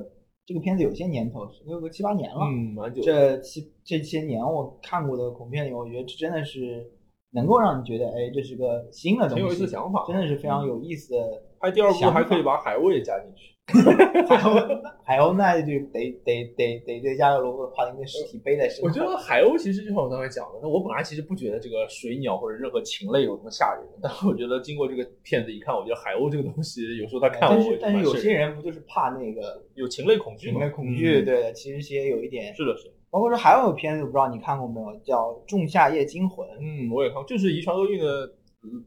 [0.45, 2.39] 这个片子有些年头，有个七八年了。
[2.41, 3.01] 嗯，蛮久。
[3.01, 6.91] 这七这些年我看过的恐怖片里，我觉得这真的是
[7.31, 11.43] 能够让你觉得，哎，这是个新的东西，很有意思想法，真的是非常有意思的。
[11.61, 13.51] 拍第二部还可以把海鸥也加进去。
[13.71, 18.83] 海鸥，海鸥那就得得得得对加个罗伯特·帕丁的尸体背在身上。
[18.83, 32.53] 我觉得海鸥其实就像我刚才讲的，那我本来其实不觉得这个水鸟或者任何禽类有什么吓人， 但是我觉得经过这个片子一看，我觉得海鸥这个东西有时候它看我，但是但是有些人不就是怕那个有禽类恐惧禽类恐惧，对，其实也有一点。
[32.55, 32.91] 是的，是。
[33.09, 36.47] 包括说还有片子，我不知道你看过没有，叫《仲夏夜惊魂》。
[36.59, 38.05] 嗯，我也看过，就是遗传厄运的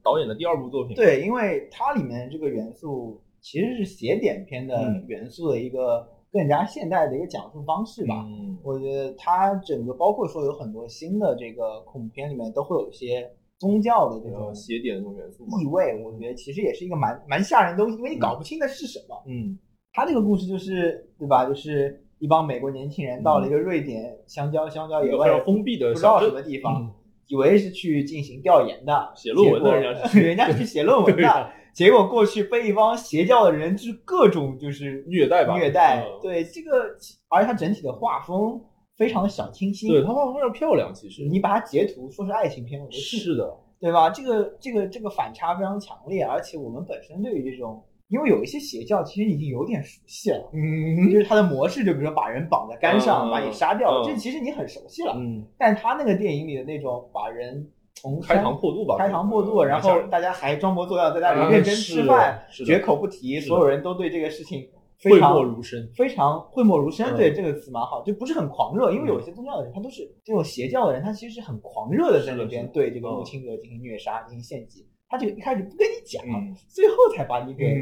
[0.03, 0.95] 导演的第二部作品。
[0.97, 3.21] 对，因为它里面这个元素。
[3.47, 8.25] 其实是写点片的元素的一个更加现代的一个讲述方式吧。
[8.27, 16.03] 嗯，我觉得它整个包括说有很多新的这个恐怖片里面都会有一些宗教的这种邪典的这种元素意味。
[16.03, 19.23] 我觉得其实也是一个蛮蛮吓人的东西，因为你搞不清的是什么。
[19.27, 19.59] 嗯，
[19.93, 21.45] 他这个故事就是对吧？
[21.45, 26.91] 就是一帮美国年轻人到了一个瑞典香蕉香蕉野外封闭的不知道什么地方，
[27.27, 31.53] 以为是去进行调研的，写论文的人家 人家去写论文的。
[31.73, 36.07] 结果过去被一帮邪教的人就是各种就是虐待吧，虐待。
[36.23, 36.97] 对这个，
[37.29, 38.63] 而且它整体的画风
[38.97, 40.95] 非常的小清新，对它画风非常漂亮。
[40.95, 44.09] 其实你把它截图说是爱情片，我觉得是的，对吧？
[44.09, 55.45] 这个这个这个反差非常强烈，而且我们本身对于这种，因为有一些邪教其实已经有点熟悉了，嗯，就是它的模式，就比如说把人绑在杆上把你杀掉，这其实你很熟悉了，嗯。
[55.59, 57.71] 但他那个电影里的那种把人。
[57.97, 64.69] 从开膛破肚吧，开膛破肚，然后大家还装模作样在那里认真吃饭，绝口不提，所有人都对这个事情
[65.05, 67.17] 讳莫如深，非常讳莫如深。
[67.17, 74.85] 对这个词蛮好，就不是很狂热，因为有一些宗教的人，他都是这种邪教的人，他其实是很狂热的在那边对这个入侵者进行虐杀、进行献祭。
[75.09, 76.25] 他就一开始不跟你讲，
[76.69, 77.81] 最后才把你给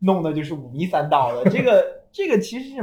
[0.00, 1.50] 弄的就是五迷三道的。
[1.50, 2.76] 这个这个其实是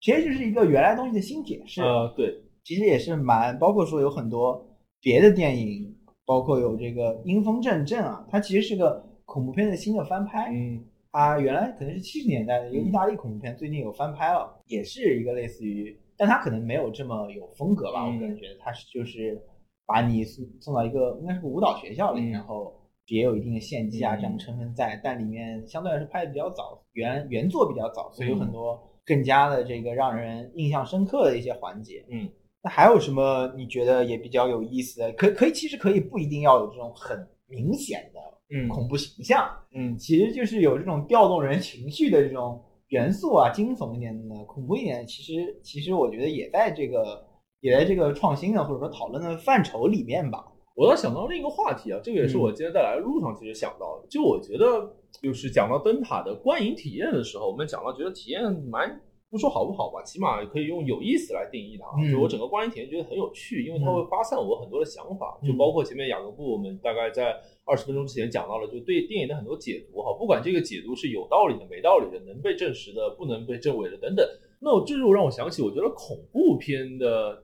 [0.00, 1.82] 其实就是一个原来东西的新解释。
[1.82, 4.66] 呃，对，其实也是蛮包括说有很多
[5.00, 5.96] 别的电影。
[6.26, 10.48] 包括有这个阴风阵阵啊，它其实是个恐怖片的新的翻拍。
[10.52, 18.06] 嗯，它原来可能是七十年代的一个意大利恐怖片，最近有翻拍了，也是一个类似于，但它可能没有这么有风格吧。
[18.06, 19.42] 我个人觉得它是就是
[19.86, 22.79] 把你送送到一个应该是个舞蹈学校里，然后
[23.10, 32.06] 也有一定的献祭啊这样的成分在，但里面相对来说拍的比较早，原原作比较早，所以有很多更加的这个让人印象深刻的一些环节。
[32.08, 32.28] 嗯。
[32.62, 35.10] 那还有什么你觉得也比较有意思的？
[35.14, 38.20] 可可以，其实可以不一定要有这种很明显的
[38.54, 47.26] 嗯恐怖形象，嗯，其实就是有这种调动人情绪的这种元素啊，惊悚一点的、恐怖一点，其实其实我觉得也在这个
[47.60, 50.46] 也在这个创新的或者说讨论的范畴里面吧。
[50.80, 58.98] 我倒想到另一个话题啊，这个也是我今天在来的路上其实想到的，就我觉得就是讲到灯塔的观影体验的时候，我们讲到觉得体验蛮。
[59.28, 61.86] 不说好不好吧，起码可以用有意思来定义它。
[62.10, 65.38] 就我整个观影体验觉得很有趣，因为它会发散我很多的想法。
[65.46, 74.26] 就包括前面雅各布，我们大概在二十分钟之前讲到了，就对电影的很多解读哈，不管这个解读是有道理的、没道理的、能被证实的、不能被证伪的等等。
[74.60, 77.40] 那这就让我想起，我觉得恐怖片的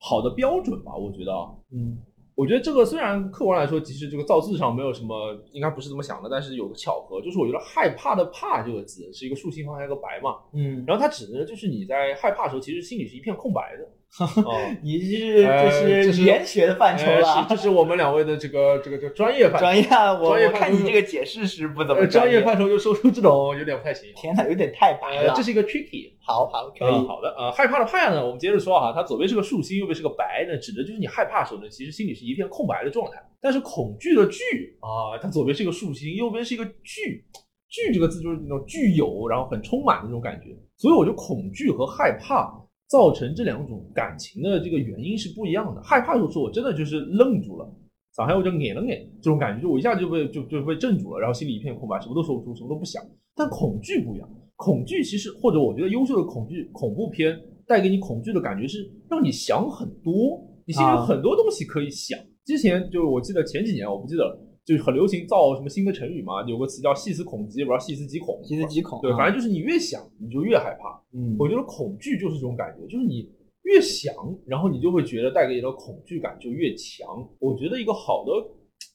[0.00, 1.32] 好的标准吧，我觉得，
[1.72, 1.96] 嗯。
[2.34, 13.86] 我觉得这个虽然客观来说，其实这个造字上没有什么，应该不是这么想的，但是有个巧合，就是我觉得害怕的怕这个字是一个竖心旁加一个白嘛，嗯，然后它指的就是你在害怕的时候，其实心里是一片空白的。
[14.18, 15.70] 哦， 你是这
[16.12, 19.84] 是语言学的范畴了，这是我们两位的这个这个这个专业范专业，
[20.20, 24.12] 我专业看你这个解释是不怎么专业范畴就说出这种有点不太行。
[24.16, 26.10] 天呐，有点太白了，这是一个 tricky。
[26.20, 33.16] 好好可以，好的呃，害怕的怕呢，我们接着说哈，它左边是个竖心，右边是个白呢，指的就是你害怕的时候呢，其实心里是一片空白的状态。
[33.40, 34.42] 但是恐惧的惧
[34.80, 37.24] 啊，它左边是一个竖心，右边是一个惧，
[37.68, 40.48] 惧这个字就是那种具有，然后很充满的那种感觉。
[40.76, 42.59] 所以我就恐惧和害怕。
[42.90, 45.80] 造成这两种感情的这个原因是不一样的。
[45.80, 47.72] 害怕的时候，我真的就是愣住了，
[48.16, 53.00] 上海我就眼了眼，这种感觉就我一下就被就就被镇住了，然后心里一片空白，什么都说不出，什么都不想。
[53.36, 58.78] 但恐惧不一样，恐惧其实或者我觉得优秀的恐惧恐怖片带给你恐惧的感觉是
[59.08, 62.18] 让你想很多，你心里有很多东西可以想。
[62.44, 64.49] 之前就是我记得前几年我不记得了。
[64.70, 69.00] 就是很流行造什么新的成语嘛，有个词叫细思恐极，不知道细思极恐，细思极恐。
[69.02, 71.02] 对，反正就是你越想，你就越害怕。
[71.12, 73.28] 嗯，我觉得恐惧就是这种感觉，就是你
[73.64, 74.14] 越想，
[74.46, 77.04] 然后你就会觉得带给你的恐惧感就越强。
[77.40, 78.30] 我觉得一个好的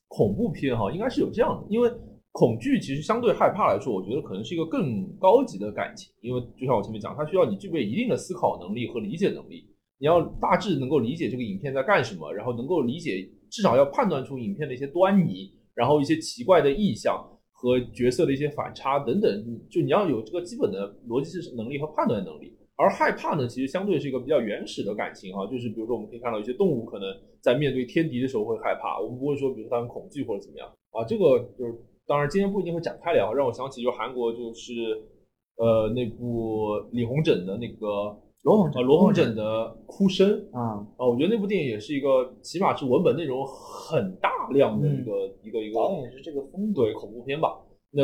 [0.07, 1.91] 恐怖片哈，应该是有这样的，因为
[2.31, 9.67] 恐惧其实相对害怕来说，我觉得可能是一个更高级的感情，因为就像我前面讲，它需要你具备一定的思考能力和理解能力，
[9.99, 13.29] 你要大致能够理解这个影片在干什么，然后能够理解。
[13.47, 22.57] 至少要判断出影片的一些端倪，然后一些奇怪的意象和角色的一些反差等等，就你要有这个基本的逻辑能力和判断能力。
[22.77, 27.07] 而害怕呢，其实相对是一个比较原始的感情啊，就是比如说我们可以看到一些动物可能
[27.39, 31.73] 在面对天敌的时候会害怕，我们不会说比如说它很恐惧或者怎么样啊，这个就是
[32.05, 34.73] 当然今天不一定会展开聊，让我想起就韩国就是
[35.55, 38.13] 呃那部李红枕的那个
[38.45, 48.03] 罗红呃罗红枕的哭声啊，啊，我觉得那部电影也是一个起码是文本内容很大量的一个、一个一个导演也是这个风格，对恐怖片吧，那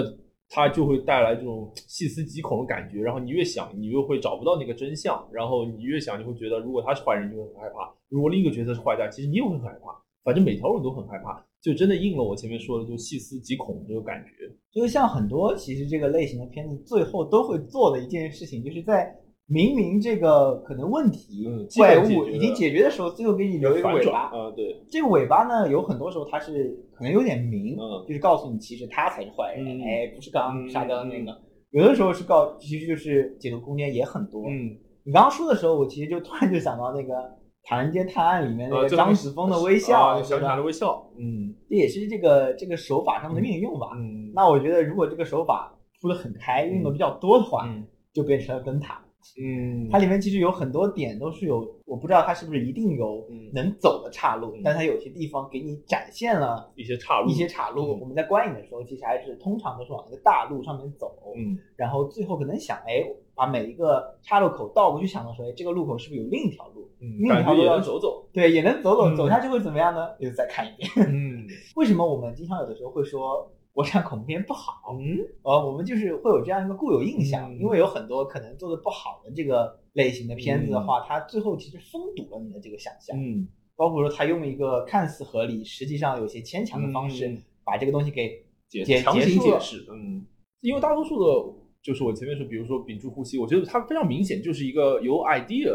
[0.50, 9.96] 它就会带来这种细思极恐的感觉，然后你越想，你越会找不到那个真相，然后你越想，你会觉得如果他是坏人，就会很害怕；如果另一个角色是坏蛋，其实你也会很害怕。
[10.24, 14.52] 反正每条路都很害怕，就真的应了我前面说的，就细思极恐这个感觉。
[14.72, 19.16] 就是像很多其实这个类型的片子最后都会做的一件事情，就是在
[19.52, 24.30] 明明这个可能问题、嗯怪物已经解决的时候，最后给你留一个尾巴。
[24.30, 31.38] 啊、对，这个尾巴呢，有很多时候它是可能有点明，嗯就是告诉你其实他才是坏人，嗯哎，不是刚刚嗯沙雕的那个。
[31.72, 34.42] 有的时候是告，其实就是解读空间也很多。
[34.48, 34.72] 嗯，
[35.04, 37.14] 你刚刚说的时候，我其实就突然就想到那个
[37.64, 43.88] 《唐人街探案》里面那个张子枫的微笑，小女孩的微笑，嗯这也是这个这个手法上的运用吧。
[43.98, 49.02] 嗯，那我觉得，如果这个手法铺的很开，用的比较多的话，嗯就变成了灯塔。
[49.42, 57.94] 嗯，它里面其实有很多点都是有，我不知道它是不是一定有嗯能走的岔路，嗯但它有些地方给你展现了一些岔路，一些岔路。
[57.94, 63.04] 嗯我们在观影的时候，其实还是通常都是往那个大路上面走，嗯然后最后可能想，哎，
[63.36, 66.90] 把每一个岔路口倒过去想的时候，哎，这个路口是不是有另一条路？
[67.00, 70.10] 嗯，另一条路要走走，对，也能走走，嗯走下去会怎么样呢？
[70.20, 70.90] 又再看一遍。
[71.08, 73.52] 嗯 为什么我们经常有的时候会说
[73.82, 74.94] 国产恐怖片不好？
[74.94, 75.18] 嗯。
[75.42, 77.60] 呃，我们就是会有这样一个固有印象，嗯。
[77.60, 83.48] 因为有很多可能做的不好的这个类型的片子的话，它最后其实封堵了你的这个想象，嗯。
[83.76, 87.42] 包括说他用一个看似合理，实际上有些牵强的方式，嗯。
[87.64, 88.30] 把这个东西给
[88.70, 90.26] 解解强行解释，嗯，
[90.62, 95.72] 因为大多数的，就是我前面说，比如说屏住呼吸，我觉得它非常明显就是一个由 idea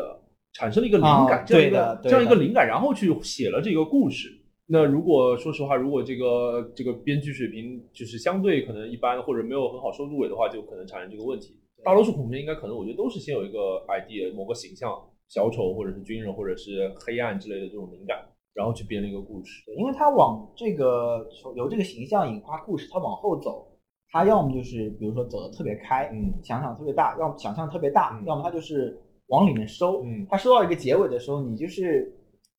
[0.52, 2.00] 产生了一个灵感，啊这样的。
[2.02, 4.35] 这样一个灵感，然后去写了这个故事。
[4.68, 11.56] 那如果说实话，如果这个这个编剧水平就是相对可能一般，或者没有很好收入尾的话，就可能产生这个问题。
[11.84, 14.90] 大多数恐怖片应该可能我觉得都是先有一个 idea，某个形象，
[15.28, 19.62] 小丑或者是军人或者是黑暗之类的这种灵感，然后去编了一个故事。
[19.66, 23.68] 对因为他往这个由这个形象引发故事，他往后走，
[24.10, 28.98] 他要么就是比如说走的特别开，嗯想象特别大，要么想象特别大，嗯要么他就是
[29.28, 30.02] 往里面收。
[30.02, 32.15] 嗯他收到一个结尾的时候，你就是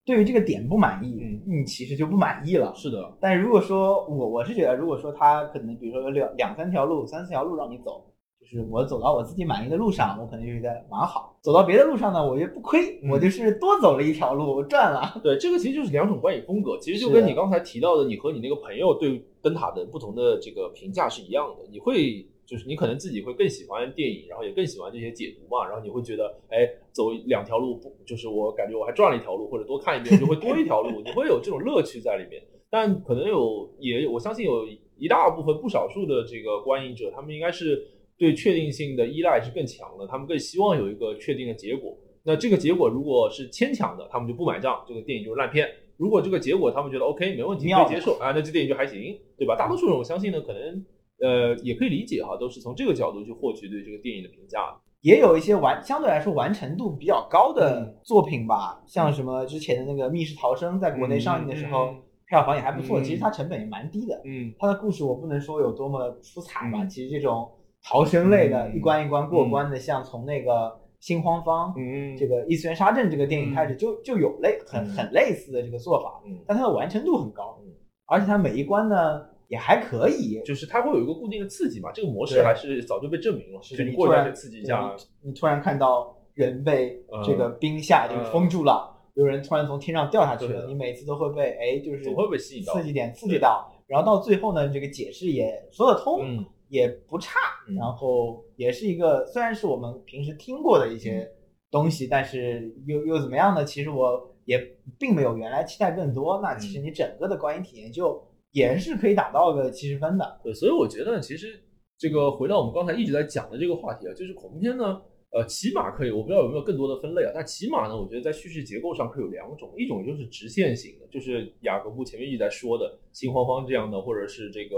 [0.08, 2.74] 对于这个点不满意，嗯你其实就不满意了。
[2.74, 8.06] 是的，但如果说我我是觉得，如果说他可能比如说有两两三条路、三四条路让你走，
[8.40, 15.20] 就是我走到我自己满意的路上，我可能就觉得蛮好；走到别的路上呢，我觉得不亏，嗯我就是多走了一条路，我赚了。
[15.22, 21.68] 对，这个其实就是两种观影风格，其实就跟你刚才提到的，你和你那个朋友对灯塔的不同的这个评价是一样的。
[21.70, 32.42] 你会就是你可能自己会更喜欢电影，然后也更喜欢这些解读嘛，然后你会觉得，哎，走两条路不就是我感觉我还赚了一条路，或者多看一遍我就会多一条路，你会有这种乐趣在里面。
[32.70, 34.66] 但可能有也我相信有
[34.98, 37.86] 一大部分不少数的这个观影者，他们应该是
[38.18, 41.98] 对确定性的依赖是更强的，他们更希望有一个确定的结果。
[42.24, 45.70] 那这个结果如果是牵强的，他们就不买账，这个电影就是烂片。
[45.98, 49.56] 如果这个结果他们觉得 OK 没问题，可妙以接受啊，那这电影就还行，对吧？
[49.58, 50.86] 大多数人我相信呢，可能
[51.22, 54.80] 呃也可以理解哈，都是从这个角度去获取对这个电影的评价的。
[55.02, 58.00] 也有一些完相对来说完成度比较高的嗯。
[58.04, 64.20] 作品吧，像什么之前的那个《密室逃生》在国内上映的时候，嗯票房也还不错，嗯其实它成本也蛮低的。
[64.26, 64.54] 嗯。
[64.60, 67.50] 它的故事我不能说有多么出彩吧，嗯其实这种
[67.84, 72.18] 逃生类的，嗯一关一关过关的，像从那个新荒方、嗯。
[72.18, 74.90] 这个异次元杀阵这个电影开始就，就有类很嗯。
[74.90, 77.72] 很类似的这个做法，嗯，但它的完成度很高嗯，
[78.08, 97.40] 而且它每一关呢也还可以，就是它会有一个固定的刺激嘛，这个模式还是早就被证明了，是就你突然刺激一下，你突然看到人被嗯这个冰下就是封住了，有人突然从天上掉下去了，你每次都会被哎就是总会被吸引到刺激点刺激到，然后到最后呢，这个解释也说得通，嗯也不差，
[97.70, 97.76] 嗯。
[97.76, 101.26] 然后也是一个虽然是我们平时听过的一些
[101.72, 103.64] 东西，但是又又怎么样呢？
[103.64, 104.60] 其实我也
[105.00, 108.22] 并没有原来期待更多，那其实你整个的观影体验就
[108.58, 110.40] 也是可以打到个七十分的。
[110.44, 111.60] 对，所以我觉得其实
[111.98, 115.02] 这个回到我们刚才一直在讲的这个话题啊，就是恐怖片呢，
[115.32, 124.78] 呃，起码可以，我不知道有没有更多的分类啊，但起码呢，我觉得在叙事结构上可以有两种，一种就是直线型的，就是雅各布前面一直在说的新荒方这样的，或者是这个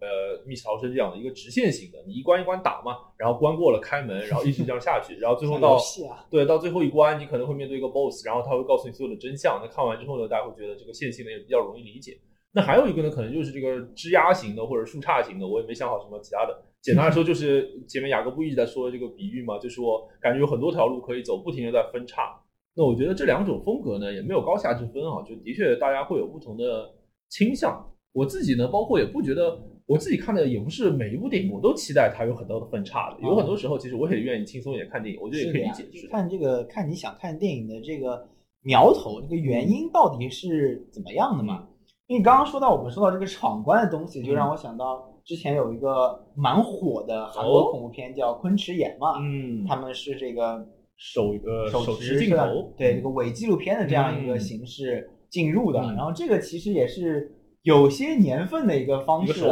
[0.00, 5.78] 呃密室逃生这样的一个直线型的，你一关一关打嘛，然后关过了开门，然后一直这样下去，然后最后 到
[6.10, 9.60] 啊，对，到最后一关，你可能会面对一个 BOSS，然后他会告诉你所有的真相。
[9.62, 12.18] 那看完之后呢，大家会觉得这个线性呢也比较容易理解。
[12.58, 16.60] 那还有一个呢，可能就是这个枝丫型的或者树杈型的，我也没想好什么其他的。
[16.82, 22.36] 简单来说，就是前面雅各布一直在说这个比喻嘛，就是说感觉有很多条路可以走，不停的在分叉。
[22.74, 26.90] 那我觉得这两种风格呢，也没有高下之分啊，就的确大家会有不同的
[27.28, 27.80] 倾向。
[28.12, 29.56] 我自己呢，包括也不觉得，
[29.86, 33.20] 我自己看的也不是每一部电影我都期待它有很多的分叉的。
[33.22, 35.84] 有很多时候，其实我也愿意轻松一点看电影，我觉得也可以理解。
[35.96, 38.28] 是看这个，看你想看电影的这个
[38.62, 41.67] 苗头，这个原因到底是怎么样的嘛？
[42.08, 55.80] 因为刚刚说到我们说到这个闯关的东西，就让我想到之前有一个蛮火的韩国恐怖片叫《昆池岩》嘛，嗯，他们是这个手呃手持镜头，对这个伪纪录片的这样一个形式进入的。
[55.80, 57.30] 然后这个其实也是
[57.60, 59.44] 有些年份的一个方式，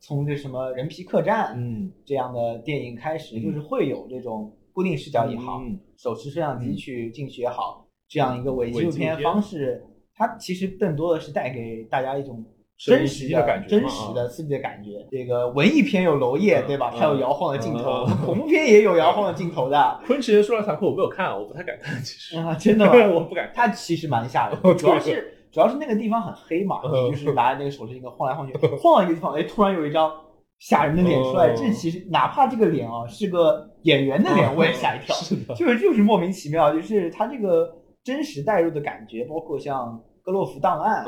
[0.00, 1.92] 从这什么人皮客栈嗯。
[2.04, 5.62] 这样的电影开始，就是会有这种固定视角也好，
[5.96, 9.86] 手持摄像机去进去也好，这样一个伪纪录片方式。
[10.20, 12.44] 它其实更多的是带给大家一种
[12.76, 14.90] 真实的感觉，真实的刺激的感觉。
[15.10, 16.92] 这个文艺片有娄烨，对吧？
[16.94, 19.98] 它有摇晃的镜头，恐怖片也有摇晃的镜头的。
[20.04, 21.98] 昆池岩说了残酷，我没有看，我不太敢看。
[22.02, 22.92] 其实啊，真的吗？
[23.08, 23.50] 我不敢。
[23.54, 30.12] 它其实蛮吓人，主要是主要是那个地方很黑嘛，你就是拿着那个手持镜头晃来晃去，晃到一个地方，哎，突然有一张
[30.58, 31.54] 吓人的脸出来。
[31.54, 35.14] 这其实哪怕这个脸啊是个演员的脸，我也吓一跳。
[35.16, 37.70] 是的，就是就是莫名其妙，就是它这个
[38.04, 39.98] 真实带入的感觉，包括像。
[40.22, 41.04] 克洛夫档案，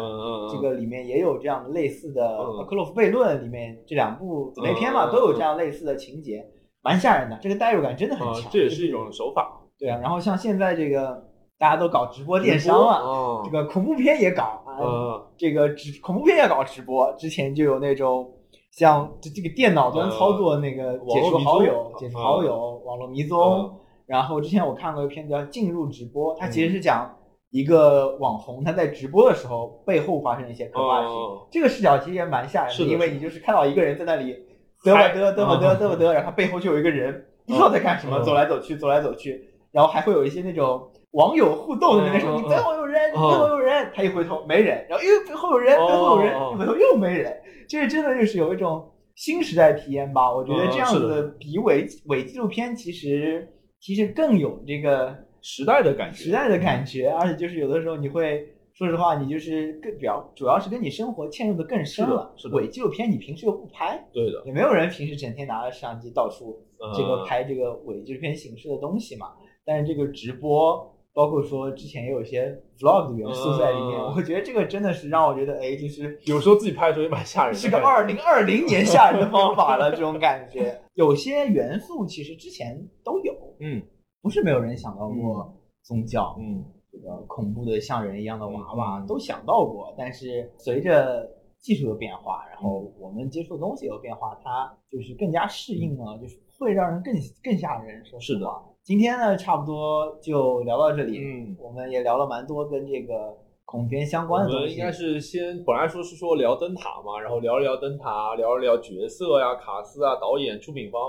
[0.50, 2.38] 这个里面也有这样类似的。
[2.68, 6.44] 克洛夫悖论里面这两部姊妹篇嘛，都有这样类似的情节，
[6.82, 7.38] 蛮吓人的。
[7.40, 9.60] 这个代入感真的很强，这也是一种手法。
[9.78, 11.22] 对啊，然后像现在这个
[11.58, 17.12] 大家都搞直播电商了，这个恐怖片也搞啊，这个直恐怖片也搞直播。
[17.18, 18.32] 之前就有那种
[18.70, 23.78] 像这这个电脑端操作那个解除好友、解除好友、网络迷踪。
[24.06, 27.14] 然后之前我看过一个片子叫《进入直播》，它其实是讲。
[27.52, 34.34] 一个网红他在直播的时候背后发生一些可怕的事情，这个视角其实也蛮吓人的，因为你就是看到一个人在那里
[34.82, 47.38] 嘚吧嘚嘚吧嘚嘚吧嘚，然后背后就有一个人不知道在干什么，走来走去走来走去，然后还会有一些那种网友互动的那种，你背后有人，你背后有人，他一回头没人，然后又背后有人，背后有人，一回头又没人，
[47.68, 50.34] 这真的就是有一种新时代体验吧？
[50.34, 53.46] 我觉得这样子的比伪伪纪录片其实
[53.78, 55.14] 其实更有这个。
[55.42, 62.32] 时代的感觉，时代的感觉，而且就是有的时候你会说实话，你就是更比较主要是跟你生活嵌入的更深了。
[62.36, 66.58] 是的伪纪录片你平时又不拍，对的，也没有人平时整天拿着摄像机到处
[66.96, 69.26] 这个拍这个伪纪录片形式的东西嘛。
[69.64, 72.46] 但是这个直播，包括说之前也有一些
[72.78, 80.80] vlog 的元素在里面，我觉得这个真的是让我觉得，哎，就是有时候自己拍的时候也蛮吓人的，是个二零二零年吓人的方法了，这种感觉。
[80.94, 83.82] 有些元素其实之前都有，嗯。
[84.22, 85.52] 不是没有人想到过
[85.82, 97.12] 宗教，嗯，这个恐怖的像人一样的娃娃都想到过，但是随着技术的变化，然后我们接触的东西有变化，它就是更加适应了，就是会让人更
[97.42, 98.04] 更吓人。
[98.04, 98.46] 说是的，
[98.84, 104.74] 今天呢，差不多就聊到这里，嗯，我们也聊了蛮多跟这个恐怖片相关的东西。
[104.74, 111.00] 应该是先本来说是说聊灯塔嘛，然后聊一聊灯塔，聊一聊角色呀、卡斯啊、导演、出品方。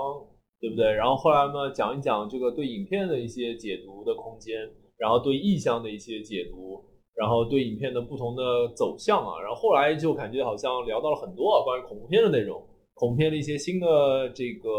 [0.64, 0.90] 对不对？
[0.90, 4.56] 然后后来呢，讲一讲这个对影片的一些解读的空间，
[4.96, 6.82] 然后对意象的一些解读，
[7.14, 12.58] 然后对影片的不同的走向啊，然后后来就感觉好像聊到了很多啊，关于恐怖片的内容，
[12.94, 14.70] 恐怖片的一些新的这个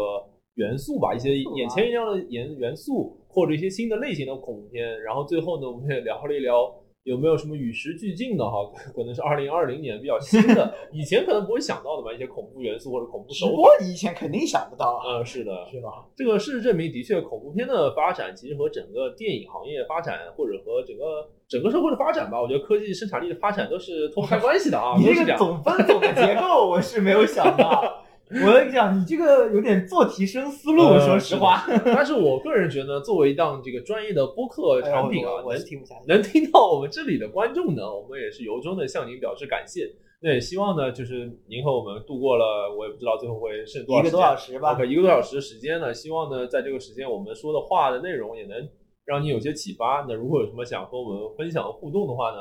[0.56, 5.00] 元素吧，一些眼前一亮的元元素，或者一些新的类型的恐怖片。
[5.02, 6.68] 然后最后呢，我们也聊了一聊。
[7.06, 8.68] 有没有什么与时俱进的哈？
[8.92, 15.00] 可能是二零二零年比较新的， 以前可能不会想到的吧，一些恐怖元素或者恐怖手法，以前肯定想不到。
[15.06, 16.04] 嗯，是的，是吧？
[16.16, 24.96] 这个事实证明，的确，恐怖片的发展其实和整个电影行业发展，或者和整个整个社会的发展吧，我觉得科技生产力的发展都是脱不开关系的啊。
[24.98, 28.02] 你这个总分总的结构，我是没有想到。
[28.44, 31.64] 我跟你讲，你这个有点做提升思路，说实话。
[31.86, 36.00] 但是我个人觉得，作为一档这个专业的播客产品啊，我是听不下去。
[36.08, 39.88] 能听到我们这里的观众呢，我们也是由衷的向您表示感谢。
[40.20, 44.72] 那也希望呢，就是您和我们度过了，我也不知道最后会剩多少一个多小时吧。
[44.72, 48.56] OK，一个多小时的时间呢，希望呢，在这个时间我们说的话的内容也能
[49.04, 50.04] 让你有些启发。
[50.08, 52.38] 那如果有什么想和我们分享互动的话呢，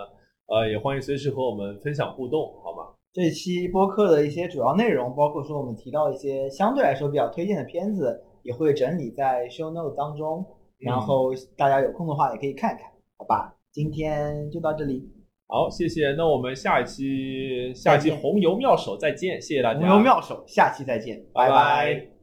[0.48, 2.95] 呃，也欢迎随时和我们分享互动，好吗？
[3.16, 10.46] 这期播客的一些主要内容，包括说我们提到一些相对来说比较推荐的片子，也会整理在 show note 当中，
[10.80, 12.82] 然后大家有空的话也可以看看，
[13.18, 13.56] 好吧？
[13.72, 15.10] 今天就到这里，
[15.48, 16.12] 好，谢谢。
[16.18, 19.80] 那我们下一期下期红油妙手再见，谢谢大家。
[19.80, 22.15] 红油妙手，下期再见，拜拜。